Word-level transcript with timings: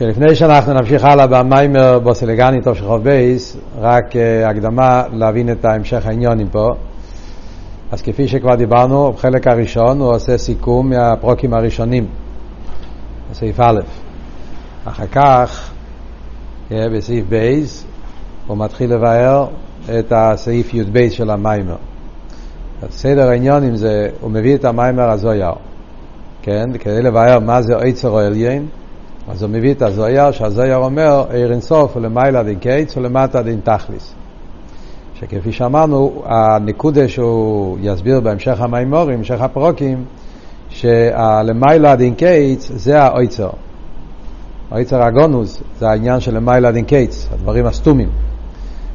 לפני 0.00 0.34
שאנחנו 0.34 0.72
נמשיך 0.72 1.04
הלאה 1.04 1.26
במיימר 1.26 1.98
בוסי 1.98 2.30
לגני 2.30 2.62
תוף 2.62 2.74
שין 2.74 2.86
חוף 2.86 3.02
בייס, 3.02 3.56
רק 3.80 4.12
uh, 4.12 4.16
הקדמה 4.46 5.02
להבין 5.12 5.52
את 5.52 5.64
המשך 5.64 6.06
העניונים 6.06 6.48
פה. 6.48 6.70
אז 7.92 8.02
כפי 8.02 8.28
שכבר 8.28 8.54
דיברנו, 8.54 9.12
בחלק 9.12 9.46
הראשון 9.46 10.00
הוא 10.00 10.14
עושה 10.14 10.38
סיכום 10.38 10.90
מהפרוקים 10.90 11.54
הראשונים, 11.54 12.06
בסעיף 13.30 13.60
א'. 13.60 13.80
אחר 14.84 15.06
כך, 15.06 15.70
yeah, 16.70 16.74
בסעיף 16.96 17.24
בייס, 17.28 17.84
הוא 18.46 18.58
מתחיל 18.58 18.94
לבאר 18.94 19.46
את 19.98 20.12
הסעיף 20.16 20.74
י"ב 20.74 21.08
של 21.08 21.30
המיימר. 21.30 21.76
סדר 22.90 23.28
העניונים 23.28 23.76
זה, 23.76 24.08
הוא 24.20 24.30
מביא 24.30 24.54
את 24.54 24.64
המיימר 24.64 25.10
הזויר, 25.10 25.52
כן? 26.42 26.78
כדי 26.78 27.02
לבאר 27.02 27.38
מה 27.38 27.62
זה 27.62 27.76
עצר 27.76 28.08
או 28.08 28.18
עליין. 28.18 28.66
אז 29.28 29.42
הוא 29.42 29.50
מביא 29.50 29.72
את 29.72 29.82
הזויר, 29.82 30.30
שהזויר 30.30 30.76
אומר, 30.76 31.24
עיר 31.30 31.52
אינסוף 31.52 31.94
הוא 31.94 32.02
למעלה 32.02 32.42
דין 32.42 32.58
קיץ 32.58 32.96
ולמטה 32.96 33.42
דין 33.42 33.60
תכליס. 33.64 34.14
שכפי 35.14 35.52
שאמרנו, 35.52 36.22
הנקודה 36.26 37.08
שהוא 37.08 37.78
יסביר 37.80 38.20
בהמשך 38.20 38.60
המימורים, 38.60 39.18
המשך 39.18 39.40
הפרוקים, 39.40 40.04
שהלמעלה 40.68 41.96
דין 41.96 42.14
קיץ 42.14 42.70
זה 42.74 43.02
האויצר. 43.02 43.50
האויצר 44.70 45.02
הגונוס 45.02 45.62
זה 45.78 45.88
העניין 45.88 46.20
של 46.20 46.36
למעלה 46.36 46.72
דין 46.72 46.84
קיץ, 46.84 47.28
הדברים 47.32 47.66
הסתומים. 47.66 48.08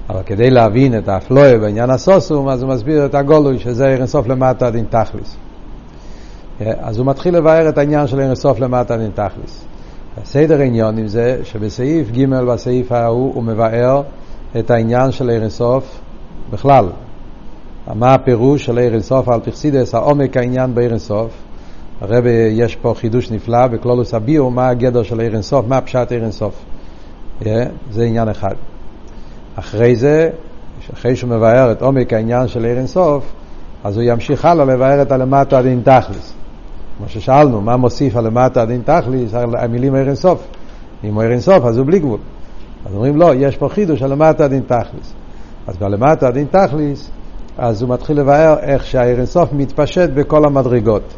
אבל 0.09 0.21
כדי 0.25 0.49
להבין 0.49 0.97
את 0.97 1.09
האפלואה 1.09 1.57
בעניין 1.57 1.89
הסוסום, 1.89 2.49
אז 2.49 2.63
הוא 2.63 2.69
מסביר 2.69 3.05
את 3.05 3.15
הגולוי, 3.15 3.59
שזה 3.59 3.87
עיר 3.87 3.97
אינסוף 3.97 4.27
למטה 4.27 4.71
דין 4.71 4.85
תכליס. 4.89 5.35
אז 6.59 6.97
הוא 6.97 7.05
מתחיל 7.05 7.37
לבאר 7.37 7.69
את 7.69 7.77
העניין 7.77 8.07
של 8.07 8.19
עיר 8.19 8.27
אינסוף 8.27 8.59
למטה 8.59 8.97
דין 8.97 9.11
תכליס. 9.13 9.65
הסדר 10.21 10.59
עניונים 10.59 11.07
זה 11.07 11.39
שבסעיף 11.43 12.11
ג' 12.11 12.25
בסעיף 12.25 12.91
ההוא 12.91 13.33
הוא 13.33 13.43
מבאר 13.43 14.01
את 14.59 14.71
העניין 14.71 15.11
של 15.11 15.29
עיר 15.29 15.41
אינסוף 15.41 15.99
בכלל. 16.51 16.89
מה 17.95 18.13
הפירוש 18.13 18.65
של 18.65 18.77
עיר 18.77 18.93
אינסוף 18.93 19.29
על 19.29 19.39
פרסידס, 19.39 19.95
העומק 19.95 20.37
העניין 20.37 20.75
בעיר 20.75 20.89
אינסוף. 20.89 21.31
הרב 22.01 22.23
יש 22.51 22.75
פה 22.75 22.93
חידוש 22.97 23.31
נפלא 23.31 23.67
בקלולוס 23.67 24.13
הביאו, 24.13 24.51
מה 24.51 24.69
הגדר 24.69 25.03
של 25.03 25.19
עיר 25.19 25.33
אינסוף, 25.33 25.65
מה 25.67 25.81
פשט 25.81 26.11
עיר 26.11 26.23
אינסוף. 26.23 26.65
Yeah, 27.41 27.45
זה 27.91 28.03
עניין 28.03 28.29
אחד. 28.29 28.53
אחרי 29.55 29.95
זה, 29.95 30.29
אחרי 30.93 31.15
שהוא 31.15 31.29
מבאר 31.29 31.71
את 31.71 31.81
עומק 31.81 32.13
העניין 32.13 32.47
של 32.47 32.65
עיר 32.65 32.77
אינסוף, 32.77 33.33
אז 33.83 33.97
הוא 33.97 34.03
ימשיך 34.07 34.45
הלאה 34.45 34.65
לבאר 34.65 35.01
את 35.01 35.11
הלמטה 35.11 35.57
עד 35.57 35.65
אין 35.65 35.81
תכלס. 35.81 36.38
כמו 36.99 37.09
ששאלנו, 37.09 37.61
מה 37.61 37.77
מוסיף 37.77 38.15
על 38.15 38.25
למטה 38.27 38.65
דין 38.65 38.81
תכליס, 38.85 39.33
המילים 39.33 39.95
ער 39.95 40.07
אינסוף. 40.07 40.47
אם 41.03 41.13
הוא 41.13 41.23
ער 41.23 41.31
אינסוף, 41.31 41.65
אז 41.65 41.77
הוא 41.77 41.85
בלי 41.85 41.99
גבול. 41.99 42.19
אז 42.85 42.95
אומרים, 42.95 43.15
לא, 43.15 43.35
יש 43.35 43.57
פה 43.57 43.69
חידוש 43.69 44.01
על 44.01 44.11
למטה 44.11 44.47
דין 44.47 44.61
תכליס. 44.61 45.13
אז 45.67 45.77
בלמטה 45.77 46.31
דין 46.31 46.47
תכליס, 46.51 47.11
אז 47.57 47.81
הוא 47.81 47.89
מתחיל 47.89 48.19
לבאר 48.19 48.59
איך 48.59 48.85
שהער 48.85 49.17
אינסוף 49.17 49.53
מתפשט 49.53 50.09
בכל 50.09 50.45
המדרגות. 50.45 51.13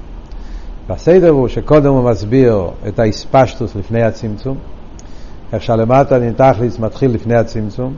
בסדר 0.90 1.30
הוא 1.30 1.48
שקודם 1.48 1.94
הוא 1.94 2.10
מסביר 2.10 2.68
את 2.88 3.00
האספשטוס 3.00 3.76
לפני 3.76 4.04
הצמצום, 4.04 4.58
איך 5.54 5.64
שהלמטה 5.64 6.20
דין 6.20 6.34
תכליס 6.34 6.80
מתחיל 6.80 7.12
לפני 7.12 7.36
הצמצום, 7.36 7.94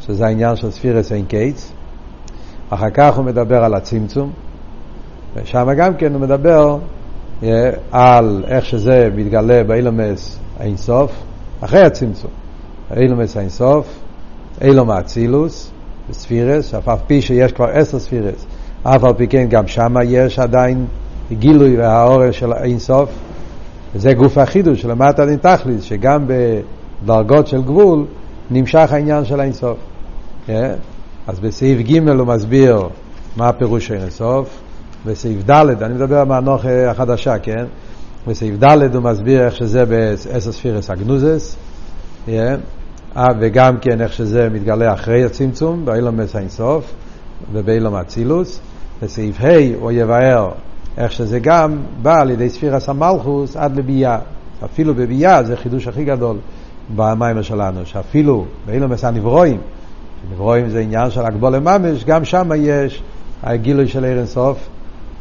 שזה 0.00 0.26
העניין 0.26 0.56
של 0.56 0.70
ספירס 0.70 1.12
אין 1.12 1.24
קייטס. 1.24 1.72
אחר 2.70 2.90
כך 2.90 3.16
הוא 3.16 3.24
מדבר 3.24 3.64
על 3.64 3.74
הצמצום, 3.74 4.30
ושם 5.34 5.68
גם 5.76 5.94
כן 5.94 6.12
הוא 6.12 6.20
מדבר 6.20 6.78
על 7.92 8.44
איך 8.48 8.64
שזה 8.64 9.08
מתגלה 9.16 9.64
באילומס 9.64 10.38
האינסוף, 10.60 11.12
אחרי 11.60 11.82
הצמצום. 11.82 12.30
אילומס 12.96 13.36
האינסוף, 13.36 13.86
אילום 14.60 14.90
האצילוס, 14.90 15.70
בספירס, 16.10 16.74
אף 16.74 16.88
על 16.88 16.96
פי 17.06 17.22
שיש 17.22 17.52
כבר 17.52 17.66
עשר 17.72 17.98
ספירס, 17.98 18.46
אף 18.82 19.04
על 19.04 19.14
פי 19.14 19.28
כן 19.28 19.46
גם 19.48 19.66
שם 19.66 19.94
יש 20.04 20.38
עדיין 20.38 20.86
גילוי 21.32 21.76
והארה 21.76 22.38
של 22.38 22.52
האינסוף, 22.52 23.10
וזה 23.94 24.14
גוף 24.14 24.38
החידוש 24.38 24.82
של 24.82 24.90
למטה 24.90 25.26
עד 25.26 25.30
אין 25.30 25.36
תכליס, 25.36 25.82
שגם 25.82 26.24
בדרגות 26.26 27.46
של 27.46 27.62
גבול 27.62 28.04
נמשך 28.50 28.92
העניין 28.92 29.24
של 29.24 29.40
האינסוף. 29.40 29.78
אז 31.26 31.40
בסעיף 31.40 31.80
ג' 31.80 32.08
הוא 32.08 32.26
מסביר 32.26 32.88
מה 33.36 33.48
הפירוש 33.48 33.86
של 33.86 33.94
אינסוף, 33.94 34.48
בסעיף 35.06 35.50
ד', 35.50 35.82
אני 35.82 35.94
מדבר 35.94 36.24
מהנוח 36.24 36.64
החדשה, 36.88 37.38
כן? 37.38 37.64
בסעיף 38.26 38.54
ד' 38.64 38.94
הוא 38.94 39.02
מסביר 39.02 39.44
איך 39.44 39.56
שזה 39.56 39.84
באסס 39.84 40.50
ספירס 40.50 40.90
אגנוזס, 40.90 41.56
yeah. 42.26 42.30
וגם 43.40 43.76
כן 43.78 44.00
איך 44.00 44.12
שזה 44.12 44.48
מתגלה 44.52 44.94
אחרי 44.94 45.24
הצמצום, 45.24 45.84
באילומס 45.84 46.36
האינסוף 46.36 46.94
ובאילום 47.52 47.94
אצילוס. 47.94 48.60
בסעיף 49.02 49.40
ה' 49.40 49.74
הוא 49.80 49.92
יבאר 49.92 50.50
איך 50.98 51.12
שזה 51.12 51.38
גם 51.38 51.78
בא 52.02 52.20
על 52.20 52.30
ידי 52.30 52.50
ספירס 52.50 52.88
המלכוס 52.88 53.56
עד 53.56 53.76
לביאה. 53.76 54.18
אפילו 54.64 54.94
בביאה 54.94 55.42
זה 55.42 55.56
חידוש 55.56 55.88
הכי 55.88 56.04
גדול 56.04 56.36
במים 56.96 57.42
שלנו, 57.42 57.86
שאפילו 57.86 58.44
באילומס 58.66 59.04
הנברואים, 59.04 59.58
נברואים 60.32 60.68
זה 60.68 60.80
עניין 60.80 61.10
של 61.10 61.20
הגבול 61.20 61.58
ממש, 61.58 62.04
גם 62.04 62.24
שם 62.24 62.50
יש 62.56 63.02
הגילוי 63.42 63.88
של 63.88 64.04
עיר 64.04 64.18
אינסוף. 64.18 64.68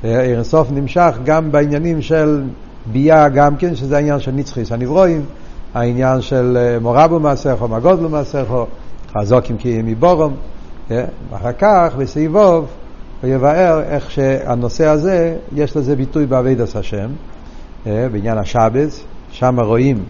עיר 0.03 0.44
סוף 0.44 0.67
נמשך 0.72 1.16
גם 1.23 1.51
בעניינים 1.51 2.01
של 2.01 2.44
ביאה 2.91 3.29
גם 3.29 3.56
כן, 3.56 3.75
שזה 3.75 3.95
העניין 3.95 4.19
של 4.19 4.31
נצחיס 4.31 4.72
הנברואים, 4.72 5.25
העניין 5.73 6.22
של 6.22 6.57
אה, 6.59 6.79
מורבו 6.79 7.19
מעשיכו, 7.19 7.67
מגודלו 7.67 8.09
מעשיכו, 8.09 8.66
חזוקים 9.17 9.57
כי 9.57 9.81
מבורום, 9.83 10.33
אה, 10.91 11.06
ואחר 11.29 11.51
כך 11.59 11.94
בסעיבוב 11.97 12.66
הוא 13.22 13.29
יבאר 13.29 13.81
איך 13.83 14.11
שהנושא 14.11 14.88
הזה, 14.88 15.38
יש 15.56 15.78
לזה 15.78 15.95
ביטוי 15.95 16.25
בעבידת 16.25 16.75
השם, 16.75 17.09
אה, 17.88 18.07
בעניין 18.12 18.38
השבס, 18.38 19.03
שם 19.31 19.59
רואים 19.59 20.03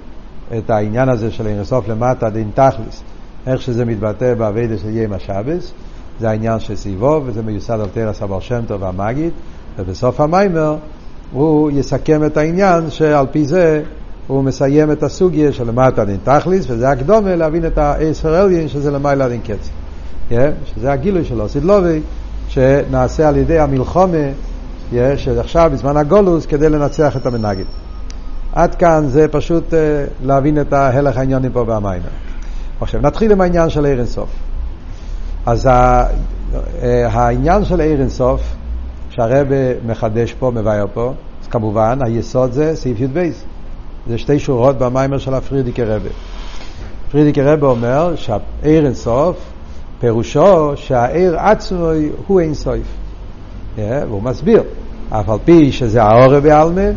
את 0.57 0.69
העניין 0.69 1.09
הזה 1.09 1.31
של 1.31 1.47
עיר 1.47 1.65
סוף 1.65 1.87
למטה, 1.87 2.29
דין 2.29 2.49
תכלס, 2.53 3.03
איך 3.47 3.61
שזה 3.61 3.85
מתבטא 3.85 4.33
בעבידת 4.33 4.79
של 4.79 4.97
ים 4.97 5.13
השבס, 5.13 5.71
זה 6.19 6.29
העניין 6.29 6.59
של 6.59 6.75
סעיבוב, 6.75 7.23
וזה 7.25 7.41
מיוסד 7.41 7.79
על 7.79 7.87
תרס 7.93 8.21
אבר 8.21 8.39
שם 8.39 8.61
טוב 8.67 8.81
והמגיד. 8.81 9.31
ובסוף 9.79 10.21
המיימר 10.21 10.75
הוא 11.31 11.71
יסכם 11.71 12.25
את 12.25 12.37
העניין 12.37 12.89
שעל 12.89 13.25
פי 13.31 13.45
זה 13.45 13.83
הוא 14.27 14.43
מסיים 14.43 14.91
את 14.91 15.03
הסוגיה 15.03 15.51
של 15.51 15.67
למטה 15.67 16.05
דין 16.05 16.17
תכליס, 16.23 16.65
וזה 16.69 16.89
הקדומה 16.89 17.35
להבין 17.35 17.65
את 17.65 17.77
העשר 17.77 18.41
אליין 18.41 18.67
שזה 18.67 18.91
למעלה 18.91 19.29
דין 19.29 19.41
קץ. 19.41 19.69
Yeah, 20.29 20.33
שזה 20.65 20.91
הגילוי 20.91 21.25
שלו, 21.25 21.49
סידלובי, 21.49 22.01
שנעשה 22.47 23.27
על 23.27 23.37
ידי 23.37 23.59
המלחומה, 23.59 24.17
yeah, 24.91 24.95
שעכשיו 25.17 25.71
בזמן 25.73 25.97
הגולוס, 25.97 26.45
כדי 26.45 26.69
לנצח 26.69 27.17
את 27.17 27.25
המנגד. 27.25 27.65
עד 28.53 28.75
כאן 28.75 29.05
זה 29.07 29.27
פשוט 29.27 29.73
uh, 29.73 29.75
להבין 30.25 30.61
את 30.61 30.73
ההלך 30.73 31.17
העניונים 31.17 31.51
פה 31.51 31.63
במיימר. 31.63 32.09
עכשיו 32.81 33.01
נתחיל 33.01 33.31
עם 33.31 33.41
העניין 33.41 33.69
של 33.69 33.85
עיר. 33.85 34.03
אז 35.45 35.69
העניין 36.81 37.65
של 37.65 37.81
עיר 37.81 38.01
שהרבה 39.15 39.85
מחדש 39.85 40.33
פה, 40.33 40.51
מבאר 40.55 40.85
פה, 40.93 41.13
אז 41.41 41.47
כמובן 41.47 41.99
היסוד 42.05 42.51
זה 42.51 42.75
סעיף 42.75 42.99
י"ב. 42.99 43.29
זה 44.07 44.17
שתי 44.17 44.39
שורות 44.39 44.77
במיימר 44.77 45.17
של 45.17 45.33
הפרידיקי 45.33 45.83
רבה. 45.83 46.09
פרידיקי 47.11 47.41
רבה 47.41 47.67
אומר 47.67 48.15
שהעיר 48.15 48.85
אינסוף, 48.85 49.37
פירושו 49.99 50.71
שהעיר 50.75 51.39
עצמו 51.39 51.89
הוא 52.27 52.39
אינסוף. 52.39 52.77
Yeah, 53.77 53.79
והוא 54.07 54.23
מסביר, 54.23 54.63
אף 55.09 55.29
על 55.29 55.37
פי 55.45 55.71
שזה 55.71 56.03
האור 56.03 56.39
בעלמה, 56.39 56.89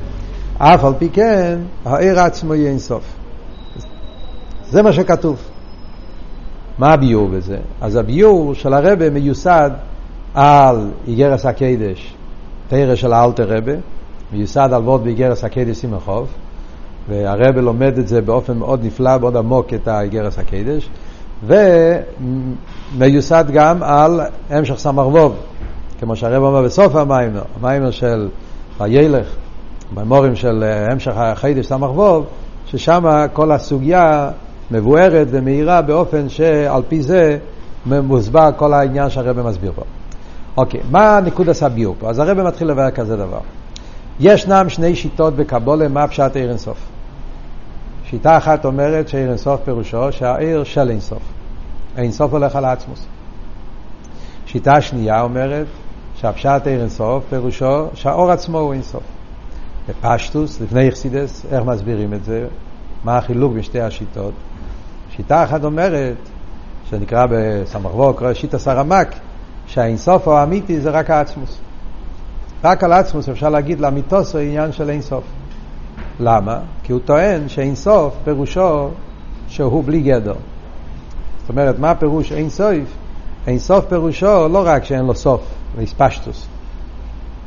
אף 0.58 0.84
על 0.84 0.92
פי 0.98 1.08
כן 1.08 1.58
העיר 1.84 2.20
עצמו 2.20 2.52
היא 2.52 2.66
אינסוף. 2.66 3.04
זה 4.70 4.82
מה 4.82 4.92
שכתוב. 4.92 5.36
מה 6.78 6.92
הביור 6.92 7.28
בזה? 7.28 7.58
אז 7.80 7.96
הביור 7.96 8.54
של 8.54 8.72
הרבה 8.74 9.10
מיוסד 9.10 9.70
על 10.40 10.90
איגרס 11.06 11.46
הקדש, 11.46 12.14
תרא 12.68 12.94
של 12.94 13.12
האלתר 13.12 13.56
רבי, 13.56 13.72
מיוסד 14.32 14.68
על 14.72 14.82
וורד 14.82 15.04
באיגרס 15.04 15.44
הקדש 15.44 15.76
סימן 15.76 16.02
חוף, 16.02 16.28
והרבה 17.08 17.60
לומד 17.60 17.98
את 17.98 18.08
זה 18.08 18.20
באופן 18.20 18.58
מאוד 18.58 18.84
נפלא, 18.84 19.18
מאוד 19.18 19.36
עמוק, 19.36 19.74
את 19.74 19.88
האיגרס 19.88 20.38
הקדש, 20.38 20.88
ומיוסד 22.96 23.44
גם 23.52 23.82
על 23.82 24.20
המשך 24.50 24.74
סמ"ר 24.78 25.32
כמו 26.00 26.16
שהרב 26.16 26.42
אומר 26.42 26.62
בסוף 26.62 26.96
המיימר, 26.96 27.42
המיימר 27.60 27.90
של 27.90 28.28
הילך, 28.80 29.26
במורים 29.94 30.36
של 30.36 30.64
המשך 30.90 31.12
החידש 31.16 31.66
סמ"ר 31.66 32.22
ששם 32.66 33.26
כל 33.32 33.52
הסוגיה 33.52 34.30
מבוארת 34.70 35.26
ומאירה 35.30 35.82
באופן 35.82 36.28
שעל 36.28 36.82
פי 36.88 37.02
זה 37.02 37.38
מוסבר 37.86 38.50
כל 38.56 38.72
העניין 38.72 39.10
שהרבא 39.10 39.42
מסביר 39.42 39.72
פה. 39.76 39.82
אוקיי, 40.58 40.80
מה 40.90 41.20
נקודת 41.24 41.62
הביור 41.62 41.94
פה? 41.98 42.10
אז 42.10 42.18
הרב 42.18 42.42
מתחיל 42.42 42.68
לבאר 42.68 42.90
כזה 42.90 43.16
דבר. 43.16 43.40
ישנם 44.20 44.68
שני 44.68 44.96
שיטות 44.96 45.36
בקבולה 45.36 45.88
מה 45.88 46.08
פשט 46.08 46.36
עיר 46.36 46.50
אינסוף. 46.50 46.78
שיטה 48.04 48.36
אחת 48.36 48.64
אומרת 48.64 49.08
שעיר 49.08 49.28
אינסוף 49.28 49.60
פירושו 49.64 50.12
שהעיר 50.12 50.64
של 50.64 50.90
אינסוף. 50.90 51.22
אינסוף 51.96 52.32
הולך 52.32 52.56
על 52.56 52.64
עצמוס. 52.64 53.06
שיטה 54.46 54.80
שנייה 54.80 55.22
אומרת 55.22 55.66
שהפשט 56.14 56.66
עיר 56.66 56.80
אינסוף 56.80 57.24
פירושו 57.28 57.86
שהאור 57.94 58.30
עצמו 58.30 58.58
הוא 58.58 58.72
אינסוף. 58.72 59.02
בפשטוס, 59.88 60.60
לפני 60.60 60.88
אכסידס, 60.88 61.46
איך 61.50 61.64
מסבירים 61.64 62.14
את 62.14 62.24
זה? 62.24 62.46
מה 63.04 63.18
החילוק 63.18 63.52
בין 63.52 63.62
שתי 63.62 63.80
השיטות? 63.80 64.32
שיטה 65.16 65.44
אחת 65.44 65.64
אומרת, 65.64 66.16
שנקרא 66.90 67.26
בסמ"ך 67.30 67.94
ווק, 67.94 68.22
שיטה 68.32 68.58
סרמק, 68.58 69.14
שהאינסוף 69.68 70.28
האמיתי 70.28 70.80
זה 70.80 70.90
רק 70.90 71.10
העצמוס. 71.10 71.58
רק 72.64 72.84
על 72.84 72.92
עצמוס 72.92 73.28
אפשר 73.28 73.48
להגיד 73.48 73.80
לאמיתוס 73.80 74.34
הוא 74.34 74.42
עניין 74.42 74.72
של 74.72 74.90
אינסוף. 74.90 75.24
למה? 76.20 76.58
כי 76.82 76.92
הוא 76.92 77.00
טוען 77.04 77.48
שאינסוף 77.48 78.14
פירושו 78.24 78.88
שהוא 79.48 79.84
בלי 79.84 80.00
גדר. 80.00 80.34
זאת 81.40 81.50
אומרת, 81.50 81.78
מה 81.78 81.94
פירוש 81.94 82.32
אינסוף? 82.32 82.74
אינסוף 83.46 83.84
פירושו 83.84 84.48
לא 84.48 84.62
רק 84.66 84.84
שאין 84.84 85.04
לו 85.04 85.14
סוף, 85.14 85.40
ואיספשטוס, 85.76 86.46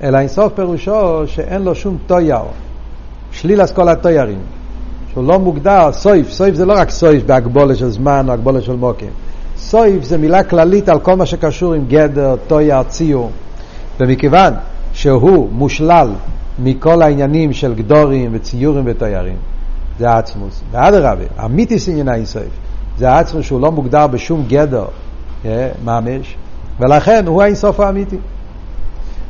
אלא 0.04 0.18
אינסוף 0.18 0.54
פירושו 0.54 1.28
שאין 1.28 1.62
לו 1.62 1.76
שום 1.76 1.98
טויר, 2.08 2.42
שליל 3.32 3.68
כל 3.68 3.90
הטוירים, 3.90 4.40
שהוא 5.12 5.24
לא 5.24 5.40
מוגדר, 5.40 5.92
סויף, 5.92 6.30
סויף 6.30 6.56
זה 6.56 6.66
לא 6.66 6.74
רק 6.78 6.90
סויף 6.90 7.24
בהגבולה 7.24 7.76
של 7.76 7.90
זמן 7.90 8.26
או 8.28 8.34
הגבולה 8.34 8.62
של 8.62 8.76
מוקים, 8.76 9.10
סויף 9.62 10.04
זה 10.04 10.18
מילה 10.18 10.44
כללית 10.44 10.90
על 10.90 11.00
כל 11.00 11.16
מה 11.16 11.26
שקשור 11.26 11.74
עם 11.74 11.86
גדר, 11.88 12.36
טויר, 12.48 12.84
ציור, 12.84 13.32
ומכיוון 14.00 14.54
שהוא 14.94 15.50
מושלל 15.52 16.10
מכל 16.60 17.02
העניינים 17.02 17.54
של 17.54 17.74
גדורים 17.74 18.32
וציורים 18.34 18.84
ותיירים. 18.88 19.36
זה 20.00 20.10
העצמוס. 20.10 20.62
ואדרבה, 20.72 21.24
המיתיס 21.38 21.90
עניין 21.90 22.08
האינסוף, 22.08 22.44
זה 22.98 23.12
העצמוס 23.12 23.46
שהוא 23.46 23.62
לא 23.62 23.72
מוגדר 23.72 24.08
בשום 24.08 24.44
גדר 24.48 24.86
yeah, 25.44 25.48
ממש, 25.86 26.36
ולכן 26.80 27.28
הוא 27.28 27.42
האינסוף 27.42 27.80
האמיתי. 27.80 28.18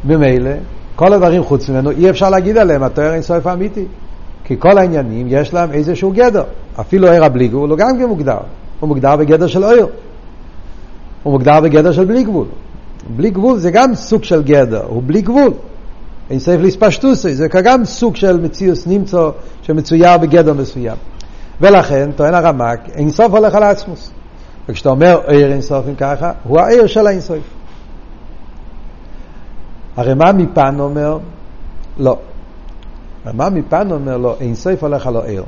ממילא, 0.05 0.51
כל 0.95 1.13
הדברים 1.13 1.43
חוץ 1.43 1.69
ממנו, 1.69 1.91
אי 1.91 2.09
אפשר 2.09 2.29
להגיד 2.29 2.57
עליהם, 2.57 2.83
התואר 2.83 3.13
אינסוף 3.13 3.47
האמיתי. 3.47 3.85
כי 4.43 4.55
כל 4.59 4.77
העניינים 4.77 5.27
יש 5.29 5.53
להם 5.53 5.71
איזשהו 5.71 6.11
גדר. 6.11 6.43
אפילו 6.79 7.11
עיר 7.11 7.23
הבלי 7.23 7.47
גבול 7.47 7.69
הוא 7.69 7.77
גם 7.77 7.97
כן 7.99 8.05
מוגדר. 8.05 8.37
הוא 8.79 8.87
מוגדר 8.87 9.15
בגדר 9.15 9.47
של 9.47 9.63
עיר. 9.63 9.87
הוא 11.23 11.33
מוגדר 11.33 11.59
בגדר 11.59 11.91
של 11.91 12.05
בלי 12.05 12.23
גבול. 12.23 12.47
בלי 13.15 13.29
גבול 13.29 13.57
זה 13.57 13.71
גם 13.71 13.95
סוג 13.95 14.23
של 14.23 14.43
גדר, 14.43 14.85
הוא 14.85 15.03
בלי 15.05 15.21
גבול. 15.21 15.53
אין 16.29 16.39
סייף 16.39 16.61
להספשטוסי, 16.61 17.35
זה 17.35 17.47
גם 17.47 17.85
סוג 17.85 18.15
של 18.15 18.39
מציאוס 18.39 18.87
נמצא 18.87 19.29
שמצויר 19.61 20.17
בגדר 20.17 20.53
מסוים. 20.53 20.97
ולכן, 21.61 22.11
טוען 22.11 22.33
הרמק, 22.33 22.79
אין 22.89 23.09
סוף 23.09 23.33
הולך 23.33 23.55
על 23.55 23.63
עצמוס. 23.63 24.11
וכשאתה 24.69 24.89
אומר 24.89 25.21
עיר 25.27 25.51
אין 25.51 25.61
סוף 25.61 25.87
אם 25.87 25.95
ככה, 25.95 26.31
הוא 26.43 26.59
העיר 26.59 26.87
של 26.87 27.07
האין 27.07 27.21
סוף. 27.21 27.43
הרי 29.97 30.13
מה 30.13 30.31
מפן 30.31 30.79
אומר? 30.79 31.17
לא. 31.97 32.17
מה 33.33 33.49
מפן 33.49 33.91
אומר 33.91 34.17
לו, 34.17 34.35
אין 34.39 34.55
סוף 34.55 34.83
הולך 34.83 35.07
על 35.07 35.17
העיר. 35.17 35.43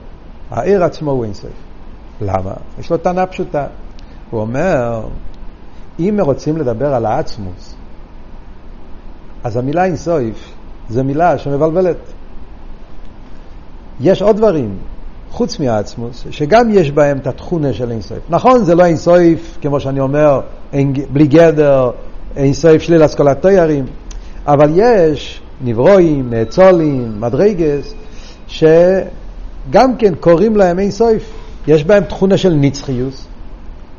העיר 0.52 0.84
עצמו 0.84 1.12
הוא 1.12 1.24
אין 1.24 1.34
סוף. 1.34 1.52
למה? 2.22 2.54
יש 2.80 2.90
לו 2.90 2.98
טענה 2.98 3.26
פשוטה. 3.26 3.66
הוא 4.30 4.42
אומר, 4.42 5.02
אם 6.00 6.18
רוצים 6.22 6.58
לדבר 6.58 6.94
על 6.94 7.06
העצמוס, 7.06 7.76
אז 9.44 9.58
המילה 9.58 9.86
אינסויף 9.86 10.54
זו 10.90 11.04
מילה 11.04 11.38
שמבלבלת. 11.38 11.98
יש 14.02 14.22
עוד 14.22 14.38
דברים, 14.38 14.78
חוץ 15.32 15.60
מהעצמוס, 15.60 16.26
שגם 16.30 16.70
יש 16.72 16.92
בהם 16.92 17.18
את 17.18 17.28
התכונה 17.28 17.74
של 17.74 17.92
אינסויף. 17.92 18.24
נכון, 18.30 18.64
זה 18.64 18.76
לא 18.76 18.86
אינסויף, 18.86 19.58
כמו 19.62 19.80
שאני 19.80 20.00
אומר, 20.00 20.42
אין, 20.74 20.94
בלי 21.10 21.28
גדר, 21.28 21.92
אינסויף 22.36 22.82
שליל 22.82 23.06
אסכולת 23.06 23.42
תיירים, 23.42 23.86
אבל 24.46 24.70
יש 24.76 25.42
נברואים, 25.62 26.30
נאצולים, 26.30 27.22
מדרגס, 27.22 27.94
שגם 28.48 29.98
כן 29.98 30.16
קוראים 30.20 30.56
להם 30.56 30.80
אינסויף. 30.80 31.34
יש 31.68 31.84
בהם 31.84 32.04
תכונה 32.04 32.38
של 32.38 32.54
נצחיוס, 32.54 33.28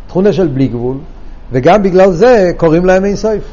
תכונה 0.07 0.33
של 0.33 0.47
בלי 0.47 0.69
גבול, 0.69 0.97
וגם 1.53 1.83
בגלל 1.83 2.11
זה 2.11 2.53
קוראים 2.57 2.85
להם 2.85 3.05
אינסויף. 3.05 3.45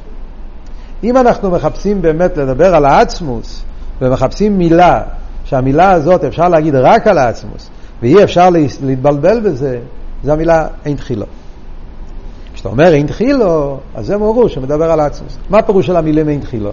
אם 1.03 1.17
אנחנו 1.17 1.51
מחפשים 1.51 2.01
באמת 2.01 2.37
לדבר 2.37 2.75
על 2.75 2.85
העצמוס, 2.85 3.63
ומחפשים 4.01 4.57
מילה, 4.57 5.01
שהמילה 5.45 5.91
הזאת 5.91 6.23
אפשר 6.23 6.49
להגיד 6.49 6.75
רק 6.75 7.07
על 7.07 7.17
העצמוס, 7.17 7.69
ואי 8.01 8.23
אפשר 8.23 8.49
להתבלבל 8.83 9.39
בזה, 9.39 9.79
זו 10.23 10.31
המילה 10.31 10.67
אין 10.85 10.95
תחילו. 10.95 11.25
כשאתה 12.53 12.69
אומר 12.69 12.93
אין 12.93 13.07
תחילו, 13.07 13.77
אז 13.95 14.05
זה 14.05 14.17
מורו 14.17 14.49
שמדבר 14.49 14.91
על 14.91 14.99
העצמוס. 14.99 15.37
מה 15.49 15.57
הפירוש 15.57 15.87
של 15.87 15.95
המילים 15.95 16.29
אין 16.29 16.39
תחילו? 16.39 16.71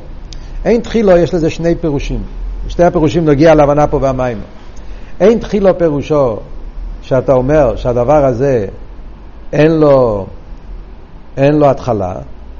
אין 0.64 0.80
תחילו 0.80 1.16
יש 1.16 1.34
לזה 1.34 1.50
שני 1.50 1.74
פירושים. 1.74 2.22
שתי 2.68 2.84
הפירושים 2.84 3.24
נוגע 3.24 3.54
להבנה 3.54 3.86
פה 3.86 3.98
במים. 3.98 4.38
אין 5.20 5.38
תחילו 5.38 5.78
פירושו 5.78 6.36
שאתה 7.02 7.32
אומר 7.32 7.76
שהדבר 7.76 8.24
הזה 8.24 8.66
אין 9.52 9.72
לו 9.72 10.26
אין 11.38 11.58
לו 11.58 11.70
התחלה, 11.70 12.14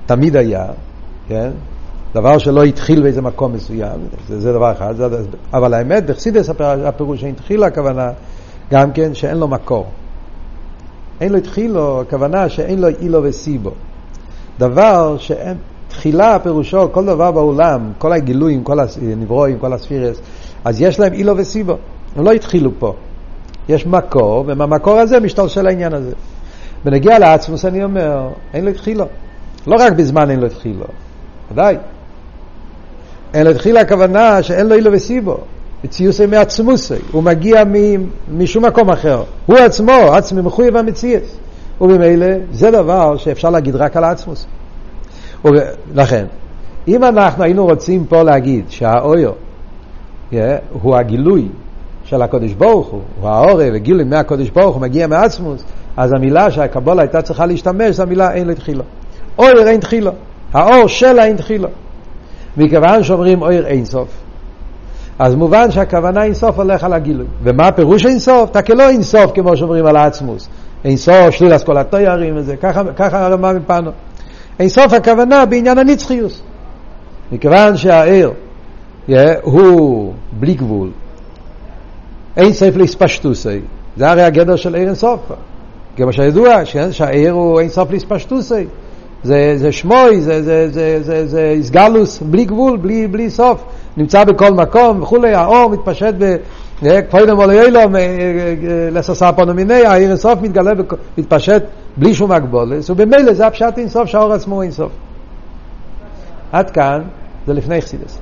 תמיד 0.06 0.36
היה, 0.36 0.66
כן? 1.28 1.50
דבר 2.14 2.38
שלא 2.38 2.64
התחיל 2.64 3.02
באיזה 3.02 3.22
מקום 3.22 3.52
מסוים, 3.52 4.00
זה, 4.28 4.40
זה 4.40 4.52
דבר 4.52 4.72
אחד, 4.72 4.96
זה, 4.96 5.06
אבל 5.52 5.74
האמת, 5.74 6.06
בחסידס 6.06 6.50
הפירוש 6.60 7.20
שהתחיל 7.20 7.64
הכוונה, 7.64 8.10
גם 8.70 8.92
כן 8.92 9.14
שאין 9.14 9.36
לו 9.36 9.48
מקור. 9.48 9.86
אין 11.20 11.32
לו 11.32 11.38
התחילו, 11.38 12.00
הכוונה 12.00 12.48
שאין 12.48 12.78
לו 12.78 12.88
אילו 12.88 13.22
וסיבו. 13.22 13.70
דבר 14.58 15.16
שאין, 15.18 15.56
תחילה 15.88 16.38
פירושו, 16.38 16.92
כל 16.92 17.06
דבר 17.06 17.30
בעולם, 17.30 17.92
כל 17.98 18.12
הגילויים, 18.12 18.64
כל 18.64 18.78
הנברואים, 19.12 19.58
כל 19.58 19.72
הספירס, 19.72 20.20
אז 20.64 20.80
יש 20.80 21.00
להם 21.00 21.12
אילו 21.12 21.36
וסיבו. 21.36 21.76
הם 22.16 22.24
לא 22.24 22.32
התחילו 22.32 22.70
פה. 22.78 22.94
יש 23.68 23.86
מקור, 23.86 24.44
ומהמקור 24.46 24.98
הזה 24.98 25.20
משתלשל 25.20 25.66
העניין 25.66 25.92
הזה. 25.94 26.12
בנגיע 26.84 27.18
לעצמוס 27.18 27.64
אני 27.64 27.84
אומר, 27.84 28.28
אין 28.54 28.64
לו 28.64 28.70
התחילו. 28.70 29.04
לא 29.66 29.76
רק 29.80 29.92
בזמן 29.92 30.30
אין 30.30 30.40
לו 30.40 30.46
התחילו, 30.46 30.84
ודאי. 31.52 31.76
אין 33.34 33.44
לו 33.46 33.50
התחילה 33.50 33.80
הכוונה 33.80 34.42
שאין 34.42 34.66
לו 34.66 34.74
אילו 34.74 34.92
וסיבו. 34.92 35.38
מציוסי 35.84 36.26
מעצמוסי, 36.26 36.94
הוא 37.12 37.22
מגיע 37.22 37.62
משום 38.32 38.64
מקום 38.64 38.90
אחר. 38.90 39.22
הוא 39.46 39.56
עצמו, 39.56 39.92
עצמי 39.92 40.40
מחויב 40.40 40.76
המציאס. 40.76 41.36
וממילא 41.80 42.26
זה 42.52 42.70
דבר 42.70 43.16
שאפשר 43.16 43.50
להגיד 43.50 43.76
רק 43.76 43.96
על 43.96 44.04
העצמוס. 44.04 44.46
ולכן, 45.44 46.24
אם 46.88 47.04
אנחנו 47.04 47.44
היינו 47.44 47.66
רוצים 47.66 48.06
פה 48.06 48.22
להגיד 48.22 48.64
שהאויו 48.68 49.30
yeah, 50.32 50.34
הוא 50.82 50.96
הגילוי 50.96 51.48
של 52.04 52.22
הקודש 52.22 52.52
ברוך 52.52 52.88
הוא, 52.88 53.00
הוא 53.20 53.28
העורף 53.28 53.68
וגילוי 53.72 54.04
מהקודש 54.04 54.50
ברוך 54.50 54.74
הוא 54.74 54.82
מגיע 54.82 55.06
מעצמוס, 55.06 55.64
אז 55.98 56.12
המילה 56.12 56.50
שהקבולה 56.50 57.02
הייתה 57.02 57.22
צריכה 57.22 57.46
להשתמש 57.46 57.96
זה 57.96 58.02
המילה 58.02 58.32
אין 58.32 58.48
לתחילו. 58.48 58.84
אויר 59.38 59.68
אין 59.68 59.80
תחילו. 59.80 60.10
האור 60.52 60.86
של 60.86 61.18
אין 61.18 61.36
תחילו. 61.36 61.68
מכיוון 62.56 63.02
שאומרים 63.02 63.42
אויר 63.42 63.66
אין 63.66 63.84
סוף, 63.84 64.08
אז 65.18 65.34
מובן 65.34 65.70
שהכוונה 65.70 66.22
אין 66.22 66.34
סוף 66.34 66.58
הולך 66.58 66.84
על 66.84 66.92
הגילוי. 66.92 67.26
ומה 67.42 67.72
פירוש 67.72 68.06
אין 68.06 68.18
סוף? 68.18 68.50
תקלו 68.50 68.88
אין 68.88 69.02
סוף 69.02 69.30
כמו 69.34 69.56
שאומרים 69.56 69.86
על 69.86 69.96
העצמוס. 69.96 70.48
אין 70.84 70.96
סוף, 70.96 71.30
שליל 71.30 71.56
אסכולת 71.56 71.90
תיירים 71.90 72.36
וזה, 72.36 72.56
ככה, 72.56 73.26
הרמה 73.26 73.52
מפנו. 73.52 73.90
אין 74.58 74.68
סוף 74.68 74.92
הכוונה 74.92 75.46
בעניין 75.46 75.78
הנצחיוס. 75.78 76.42
מכיוון 77.32 77.76
שהעיר 77.76 78.32
yeah, 79.08 79.12
הוא 79.42 80.12
בלי 80.32 80.54
גבול, 80.54 80.90
אין 82.36 82.52
סוף 82.52 82.76
להספשטוסי, 82.76 83.60
זה 83.96 84.10
הרי 84.10 84.22
הגדר 84.22 84.56
של 84.56 84.74
עיר 84.74 84.86
אין 84.86 84.94
סוף. 84.94 85.20
כמו 85.98 86.12
שידוע, 86.12 86.64
שהעיר 86.90 87.32
הוא 87.32 87.60
אין 87.60 87.68
סוף 87.68 87.90
להספשטוסי. 87.90 88.66
זה, 89.22 89.52
זה 89.56 89.72
שמוי, 89.72 90.20
זה, 90.20 90.42
זה, 90.42 90.68
זה, 90.70 90.98
זה, 91.02 91.26
זה 91.26 91.52
איסגלוס 91.56 92.22
בלי 92.22 92.44
גבול, 92.44 92.76
בלי, 92.76 93.06
בלי 93.06 93.30
סוף. 93.30 93.64
נמצא 93.96 94.24
בכל 94.24 94.50
מקום 94.52 95.02
וכולי, 95.02 95.34
האור 95.34 95.70
מתפשט 95.70 96.14
ב... 96.18 96.36
כפוידם 97.08 97.36
עולי 97.36 97.62
אילום, 97.62 97.94
לססר 98.92 99.32
פונומיני, 99.32 99.86
העיר 99.86 100.08
אינסוף 100.08 100.42
מתגלה, 100.42 100.72
מתפשט 101.18 101.62
בלי 101.96 102.14
שום 102.14 102.32
הגבולס, 102.32 102.90
ובמילא 102.90 103.32
זה 103.32 103.46
הפשט 103.46 103.78
אינסוף 103.78 104.06
שהאור 104.06 104.32
עצמו 104.32 104.54
הוא 104.54 104.62
אינסוף. 104.62 104.92
עד 106.52 106.70
כאן, 106.70 107.02
זה 107.46 107.52
לפני 107.52 107.82
חסידס. 107.82 108.18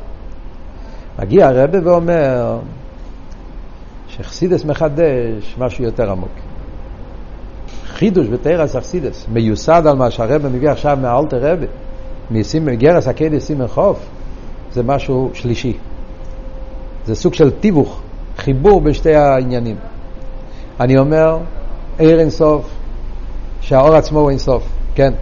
מגיע 1.19 1.49
הרבה 1.49 1.79
ואומר 1.85 2.59
שחסידס 4.09 4.65
מחדש 4.65 5.57
משהו 5.59 5.85
יותר 5.85 6.11
עמוק. 6.11 6.56
חידוש 7.97 8.27
בתרס 8.29 8.77
אכסידס, 8.77 9.27
מיוסד 9.33 9.83
על 9.87 9.97
מה 9.97 10.11
שהרבא 10.11 10.49
מביא 10.49 10.71
עכשיו 10.71 10.99
מהאלטר 11.01 11.53
רבה, 11.53 11.67
מגרס 12.61 13.09
הקדס 13.09 13.45
סימן 13.45 13.67
חוף, 13.67 14.07
זה 14.73 14.83
משהו 14.83 15.31
שלישי. 15.35 15.77
זה 17.07 17.15
סוג 17.15 17.35
של 17.35 17.51
תיווך, 17.51 18.01
חיבור 18.39 18.81
בין 18.81 18.93
שתי 18.93 19.15
העניינים. 19.15 19.77
אני 20.81 20.99
אומר, 20.99 21.39
עיר 21.99 22.21
אינסוף, 22.21 22.71
שהאור 23.61 23.95
עצמו 23.95 24.21
הוא 24.21 24.31
אינסוף, 24.31 24.69
כן. 24.95 25.13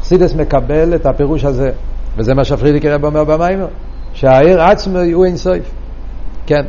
חסידס 0.00 0.34
מקבל 0.34 0.94
את 0.94 1.06
הפירוש 1.06 1.44
הזה, 1.44 1.70
וזה 2.16 2.34
מה 2.34 2.44
שפרידיק 2.44 2.84
רב 2.84 3.04
אומר 3.04 3.24
במיימר, 3.24 3.68
שהעיר 4.12 4.62
עצמו 4.62 4.98
הוא 5.12 5.24
אינסוף, 5.24 5.58
כן. 6.46 6.62